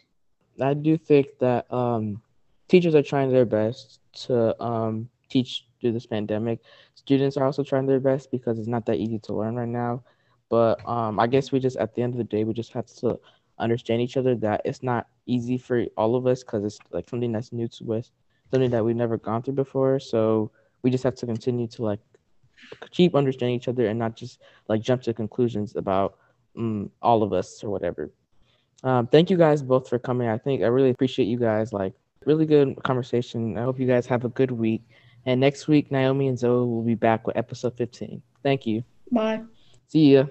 I 0.61 0.75
do 0.75 0.97
think 0.97 1.39
that 1.41 1.73
um, 1.73 2.21
teachers 2.69 2.95
are 2.95 3.03
trying 3.03 3.33
their 3.33 3.47
best 3.47 4.01
to 4.27 4.61
um, 4.63 5.09
teach 5.29 5.67
through 5.81 5.93
this 5.93 6.07
pandemic. 6.07 6.61
Students 6.95 7.37
are 7.37 7.45
also 7.45 7.65
trying 7.65 7.87
their 7.87 8.01
best 8.01 8.31
because 8.31 8.59
it's 8.59 8.69
not 8.69 8.87
that 8.87 8.97
easy 8.97 9.19
to 9.21 9.35
learn 9.35 9.57
right 9.57 9.69
now. 9.69 10.05
But 10.51 10.87
um, 10.87 11.19
I 11.19 11.27
guess 11.27 11.51
we 11.51 11.61
just, 11.61 11.79
at 11.79 11.95
the 11.95 12.03
end 12.03 12.13
of 12.13 12.19
the 12.19 12.25
day, 12.25 12.45
we 12.45 12.53
just 12.53 12.73
have 12.75 12.87
to 13.01 13.19
understand 13.63 14.03
each 14.03 14.17
other 14.17 14.35
that 14.37 14.63
it's 14.65 14.83
not 14.83 15.07
easy 15.27 15.59
for 15.59 15.85
all 15.97 16.15
of 16.17 16.27
us 16.27 16.43
because 16.43 16.65
it's 16.65 16.79
like 16.91 17.09
something 17.09 17.33
that's 17.33 17.53
new 17.53 17.69
to 17.69 17.95
us, 17.95 18.11
something 18.51 18.71
that 18.71 18.85
we've 18.85 18.97
never 18.97 19.17
gone 19.17 19.43
through 19.43 19.55
before. 19.55 19.99
So 20.01 20.51
we 20.83 20.91
just 20.91 21.05
have 21.05 21.15
to 21.17 21.27
continue 21.27 21.67
to 21.69 21.83
like 21.83 22.01
keep 22.91 23.15
understanding 23.15 23.57
each 23.57 23.69
other 23.69 23.87
and 23.87 23.99
not 23.99 24.17
just 24.17 24.41
like 24.69 24.83
jump 24.83 25.03
to 25.03 25.15
conclusions 25.15 25.77
about 25.77 26.19
um, 26.57 26.91
all 27.01 27.23
of 27.23 27.33
us 27.33 27.63
or 27.65 27.71
whatever. 27.71 28.11
Um, 28.85 29.07
thank 29.07 29.31
you 29.31 29.37
guys 29.37 29.63
both 29.63 29.89
for 29.89 29.99
coming. 29.99 30.29
I 30.29 30.39
think 30.39 30.63
I 30.63 30.67
really 30.67 30.91
appreciate 30.91 31.27
you 31.27 31.39
guys. 31.39 31.73
Like, 31.73 31.95
really 32.25 32.47
good 32.47 32.83
conversation. 32.83 33.57
I 33.57 33.63
hope 33.63 33.79
you 33.79 33.87
guys 33.87 34.07
have 34.07 34.25
a 34.25 34.29
good 34.29 34.51
week. 34.51 34.83
And 35.25 35.41
next 35.41 35.69
week, 35.69 35.93
Naomi 35.93 36.29
and 36.29 36.39
Zoe 36.39 36.67
will 36.67 36.83
be 36.83 36.97
back 36.97 37.27
with 37.27 37.37
episode 37.37 37.77
15. 37.77 38.23
Thank 38.43 38.67
you. 38.67 38.83
Bye. 39.11 39.43
See 39.89 40.15
ya. 40.15 40.25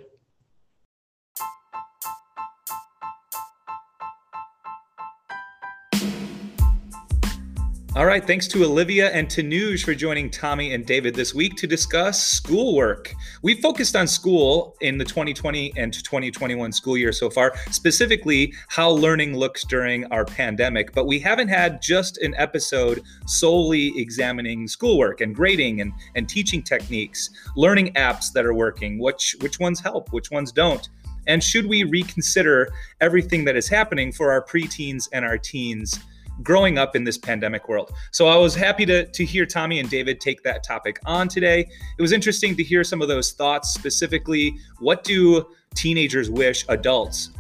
All 7.94 8.06
right, 8.06 8.26
thanks 8.26 8.48
to 8.48 8.64
Olivia 8.64 9.12
and 9.12 9.28
Tanuj 9.28 9.84
for 9.84 9.94
joining 9.94 10.30
Tommy 10.30 10.74
and 10.74 10.86
David 10.86 11.14
this 11.14 11.34
week 11.36 11.58
to 11.58 11.68
discuss 11.68 12.26
schoolwork. 12.26 13.14
We 13.42 13.56
focused 13.56 13.98
on 13.98 14.08
school 14.08 14.78
in 14.80 14.98
the 14.98 15.04
2020 15.04 15.74
and 15.76 15.94
2021 15.94 16.72
school 16.72 16.98
year 16.98 17.12
so 17.12 17.30
far, 17.30 17.54
specifically 17.70 18.54
how 18.70 18.92
learning 18.92 19.36
looks 19.36 19.66
during 19.66 20.06
our 20.06 20.24
pandemic, 20.24 20.94
but 20.94 21.06
we 21.06 21.20
haven't 21.20 21.50
had 21.50 21.82
just 21.82 22.18
an 22.20 22.34
episode 22.38 23.02
solely 23.26 23.92
examining 24.00 24.70
schoolwork 24.70 25.20
and 25.20 25.36
grading 25.36 25.82
and, 25.82 25.92
and 26.16 26.30
teaching 26.30 26.64
techniques, 26.64 27.30
learning 27.58 27.92
apps 27.96 28.32
that 28.32 28.46
are 28.46 28.54
working, 28.54 29.00
which 29.00 29.36
which 29.42 29.60
ones 29.60 29.82
help, 29.82 30.14
which 30.14 30.32
ones 30.32 30.54
don't. 30.54 30.88
And 31.28 31.44
should 31.44 31.68
we 31.68 31.84
reconsider 31.84 32.72
everything 33.02 33.44
that 33.46 33.58
is 33.58 33.68
happening 33.68 34.14
for 34.14 34.32
our 34.32 34.44
preteens 34.44 35.10
and 35.12 35.26
our 35.26 35.38
teens 35.38 36.00
growing 36.44 36.78
up 36.78 36.96
in 36.96 37.04
this 37.04 37.18
pandemic 37.18 37.68
world. 37.68 37.92
So 38.12 38.28
I 38.28 38.38
was 38.38 38.56
happy 38.56 38.86
to, 38.86 39.06
to 39.06 39.26
hear 39.26 39.46
Tommy 39.46 39.80
and 39.80 39.90
David 39.90 40.20
take 40.20 40.44
that 40.44 40.64
topic 40.64 41.00
on 41.06 41.28
today. 41.28 41.70
It 41.98 42.02
was 42.02 42.12
interesting 42.12 42.56
to 42.58 42.64
hear 42.64 42.84
some 42.84 43.02
of 43.02 43.08
those 43.08 43.32
thoughts, 43.32 43.74
specifically, 43.74 44.58
what 44.80 45.04
do 45.04 45.46
teenagers 45.76 46.30
wish 46.30 46.66
adults, 46.70 47.32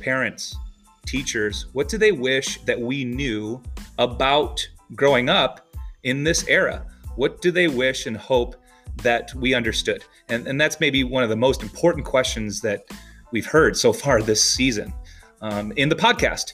parents, 0.00 0.56
teachers, 1.06 1.66
what 1.72 1.88
do 1.88 1.98
they 1.98 2.12
wish 2.12 2.60
that 2.62 2.78
we 2.78 3.04
knew 3.04 3.60
about 3.98 4.66
growing 4.94 5.28
up 5.28 5.68
in 6.02 6.24
this 6.24 6.46
era? 6.48 6.84
What 7.16 7.40
do 7.40 7.50
they 7.50 7.68
wish 7.68 8.06
and 8.06 8.16
hope 8.16 8.56
that 9.02 9.34
we 9.34 9.54
understood? 9.54 10.04
And, 10.28 10.46
and 10.46 10.60
that's 10.60 10.80
maybe 10.80 11.04
one 11.04 11.22
of 11.22 11.28
the 11.28 11.36
most 11.36 11.62
important 11.62 12.04
questions 12.04 12.60
that 12.60 12.84
we've 13.32 13.46
heard 13.46 13.76
so 13.76 13.92
far 13.92 14.22
this 14.22 14.42
season 14.42 14.92
um, 15.40 15.72
in 15.76 15.88
the 15.88 15.96
podcast 15.96 16.52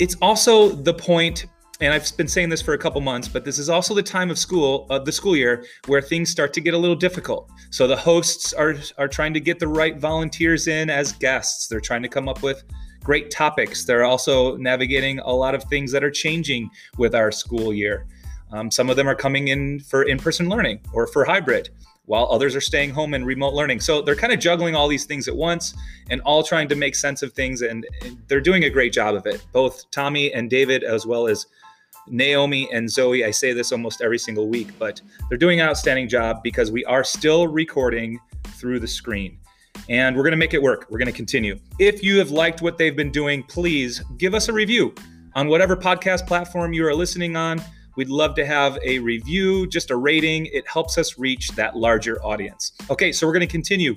it's 0.00 0.16
also 0.22 0.70
the 0.70 0.94
point 0.94 1.46
and 1.82 1.94
I've 1.94 2.14
been 2.18 2.28
saying 2.28 2.50
this 2.50 2.60
for 2.60 2.74
a 2.74 2.78
couple 2.78 3.00
months, 3.00 3.26
but 3.26 3.42
this 3.42 3.58
is 3.58 3.70
also 3.70 3.94
the 3.94 4.02
time 4.02 4.30
of 4.30 4.38
school, 4.38 4.86
uh, 4.90 4.98
the 4.98 5.12
school 5.12 5.34
year, 5.34 5.64
where 5.86 6.02
things 6.02 6.28
start 6.28 6.52
to 6.52 6.60
get 6.60 6.74
a 6.74 6.76
little 6.76 6.94
difficult. 6.94 7.50
So 7.70 7.86
the 7.86 7.96
hosts 7.96 8.52
are 8.52 8.74
are 8.98 9.08
trying 9.08 9.32
to 9.32 9.40
get 9.40 9.58
the 9.58 9.68
right 9.68 9.98
volunteers 9.98 10.68
in 10.68 10.90
as 10.90 11.12
guests. 11.12 11.68
They're 11.68 11.80
trying 11.80 12.02
to 12.02 12.08
come 12.08 12.28
up 12.28 12.42
with 12.42 12.64
great 13.02 13.30
topics. 13.30 13.86
They're 13.86 14.04
also 14.04 14.56
navigating 14.56 15.20
a 15.20 15.32
lot 15.32 15.54
of 15.54 15.64
things 15.64 15.90
that 15.92 16.04
are 16.04 16.10
changing 16.10 16.68
with 16.98 17.14
our 17.14 17.32
school 17.32 17.72
year. 17.72 18.06
Um, 18.52 18.70
some 18.70 18.90
of 18.90 18.96
them 18.96 19.08
are 19.08 19.14
coming 19.14 19.48
in 19.48 19.80
for 19.80 20.02
in-person 20.02 20.50
learning 20.50 20.80
or 20.92 21.06
for 21.06 21.24
hybrid 21.24 21.70
while 22.10 22.26
others 22.28 22.56
are 22.56 22.60
staying 22.60 22.90
home 22.90 23.14
and 23.14 23.24
remote 23.24 23.54
learning. 23.54 23.78
So 23.78 24.02
they're 24.02 24.16
kind 24.16 24.32
of 24.32 24.40
juggling 24.40 24.74
all 24.74 24.88
these 24.88 25.04
things 25.04 25.28
at 25.28 25.36
once 25.36 25.76
and 26.10 26.20
all 26.22 26.42
trying 26.42 26.66
to 26.70 26.74
make 26.74 26.96
sense 26.96 27.22
of 27.22 27.32
things. 27.34 27.62
And, 27.62 27.86
they're 28.26 28.40
doing 28.40 28.64
a 28.64 28.70
great 28.70 28.92
job 28.92 29.14
of 29.14 29.26
it, 29.26 29.46
both 29.52 29.88
Tommy 29.92 30.32
and 30.32 30.50
David, 30.50 30.82
as 30.82 31.06
well 31.06 31.28
as 31.28 31.46
Naomi 32.08 32.68
and 32.72 32.90
Zoe. 32.90 33.24
I 33.24 33.30
say 33.30 33.52
this 33.52 33.70
almost 33.70 34.02
every 34.02 34.18
single 34.18 34.48
week, 34.48 34.76
but 34.76 35.00
they're 35.28 35.38
doing 35.38 35.60
an 35.60 35.68
outstanding 35.68 36.08
job 36.08 36.42
because 36.42 36.72
we 36.72 36.84
are 36.86 37.04
still 37.04 37.46
recording 37.46 38.18
through 38.58 38.80
the 38.80 38.88
screen. 38.88 39.38
And 39.88 40.16
we're 40.16 40.24
going 40.24 40.32
to 40.32 40.36
make 40.36 40.54
it 40.54 40.62
work. 40.62 40.86
We're 40.90 40.98
going 40.98 41.06
to 41.06 41.12
continue. 41.12 41.60
If 41.78 42.02
you 42.02 42.18
have 42.18 42.32
liked 42.32 42.60
what 42.60 42.76
they've 42.76 42.96
been 42.96 43.12
doing, 43.12 43.44
please 43.44 44.02
give 44.18 44.34
us 44.34 44.48
a 44.48 44.52
review 44.52 44.94
on 45.36 45.46
whatever 45.46 45.76
podcast 45.76 46.26
platform 46.26 46.72
you 46.72 46.84
are 46.86 46.94
listening 46.94 47.36
on. 47.36 47.62
We'd 48.00 48.08
love 48.08 48.34
to 48.36 48.46
have 48.46 48.78
a 48.82 48.98
review, 48.98 49.66
just 49.66 49.90
a 49.90 49.96
rating. 49.96 50.46
It 50.46 50.66
helps 50.66 50.96
us 50.96 51.18
reach 51.18 51.50
that 51.50 51.76
larger 51.76 52.18
audience. 52.24 52.72
Okay, 52.88 53.12
so 53.12 53.26
we're 53.26 53.34
going 53.34 53.46
to 53.46 53.52
continue. 53.52 53.94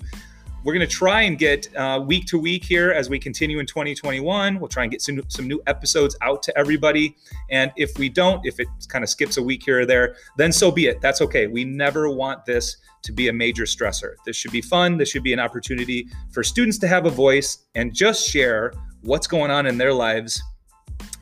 We're 0.65 0.73
going 0.73 0.85
to 0.85 0.93
try 0.93 1.21
and 1.21 1.39
get 1.39 1.73
uh, 1.77 2.03
week 2.05 2.25
to 2.25 2.37
week 2.37 2.65
here 2.65 2.91
as 2.91 3.09
we 3.09 3.17
continue 3.17 3.59
in 3.59 3.65
2021. 3.65 4.59
We'll 4.59 4.67
try 4.67 4.83
and 4.83 4.91
get 4.91 5.01
some, 5.01 5.21
some 5.29 5.47
new 5.47 5.61
episodes 5.67 6.17
out 6.19 6.43
to 6.43 6.57
everybody. 6.57 7.15
And 7.49 7.71
if 7.77 7.97
we 7.97 8.09
don't, 8.09 8.45
if 8.45 8.59
it 8.59 8.67
kind 8.89 9.05
of 9.05 9.09
skips 9.09 9.37
a 9.37 9.41
week 9.41 9.63
here 9.63 9.79
or 9.79 9.85
there, 9.85 10.17
then 10.35 10.51
so 10.51 10.69
be 10.69 10.87
it. 10.87 10.99
That's 10.99 11.21
okay. 11.21 11.47
We 11.47 11.63
never 11.63 12.09
want 12.09 12.45
this 12.45 12.75
to 13.03 13.13
be 13.13 13.29
a 13.29 13.33
major 13.33 13.63
stressor. 13.63 14.15
This 14.25 14.35
should 14.35 14.51
be 14.51 14.59
fun. 14.59 14.97
This 14.97 15.11
should 15.11 15.23
be 15.23 15.31
an 15.31 15.39
opportunity 15.39 16.09
for 16.29 16.43
students 16.43 16.77
to 16.79 16.89
have 16.89 17.05
a 17.05 17.09
voice 17.09 17.59
and 17.75 17.95
just 17.95 18.27
share 18.27 18.73
what's 19.03 19.27
going 19.27 19.49
on 19.49 19.65
in 19.65 19.77
their 19.77 19.93
lives 19.93 20.43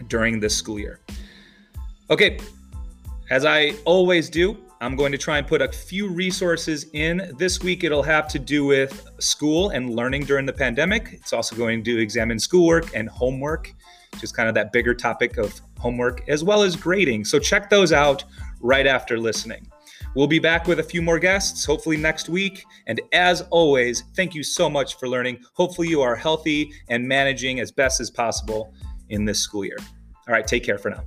during 0.07 0.39
this 0.39 0.57
school 0.57 0.79
year. 0.79 0.99
Okay, 2.09 2.39
as 3.31 3.45
I 3.45 3.71
always 3.85 4.29
do, 4.29 4.57
I'm 4.81 4.97
going 4.97 5.13
to 5.13 5.17
try 5.17 5.37
and 5.37 5.47
put 5.47 5.61
a 5.61 5.71
few 5.71 6.09
resources 6.09 6.87
in. 6.91 7.31
This 7.37 7.63
week, 7.63 7.85
it'll 7.85 8.03
have 8.03 8.27
to 8.27 8.37
do 8.37 8.65
with 8.65 9.07
school 9.19 9.69
and 9.69 9.95
learning 9.95 10.25
during 10.25 10.45
the 10.45 10.51
pandemic. 10.51 11.13
It's 11.13 11.31
also 11.31 11.55
going 11.55 11.81
to 11.85 11.97
examine 11.97 12.39
schoolwork 12.39 12.93
and 12.93 13.07
homework, 13.07 13.71
just 14.19 14.35
kind 14.35 14.49
of 14.49 14.55
that 14.55 14.73
bigger 14.73 14.93
topic 14.93 15.37
of 15.37 15.61
homework, 15.79 16.27
as 16.27 16.43
well 16.43 16.61
as 16.61 16.75
grading. 16.75 17.23
So 17.23 17.39
check 17.39 17.69
those 17.69 17.93
out 17.93 18.25
right 18.59 18.85
after 18.85 19.17
listening. 19.17 19.65
We'll 20.13 20.27
be 20.27 20.39
back 20.39 20.67
with 20.67 20.79
a 20.79 20.83
few 20.83 21.01
more 21.01 21.17
guests, 21.17 21.63
hopefully 21.63 21.95
next 21.95 22.27
week. 22.27 22.65
And 22.87 22.99
as 23.13 23.43
always, 23.49 24.03
thank 24.13 24.35
you 24.35 24.43
so 24.43 24.69
much 24.69 24.95
for 24.95 25.07
learning. 25.07 25.39
Hopefully, 25.53 25.87
you 25.87 26.01
are 26.01 26.17
healthy 26.17 26.73
and 26.89 27.07
managing 27.07 27.61
as 27.61 27.71
best 27.71 28.01
as 28.01 28.09
possible 28.11 28.73
in 29.07 29.23
this 29.23 29.39
school 29.39 29.63
year. 29.63 29.77
All 30.27 30.33
right, 30.33 30.45
take 30.45 30.65
care 30.65 30.77
for 30.77 30.89
now. 30.89 31.05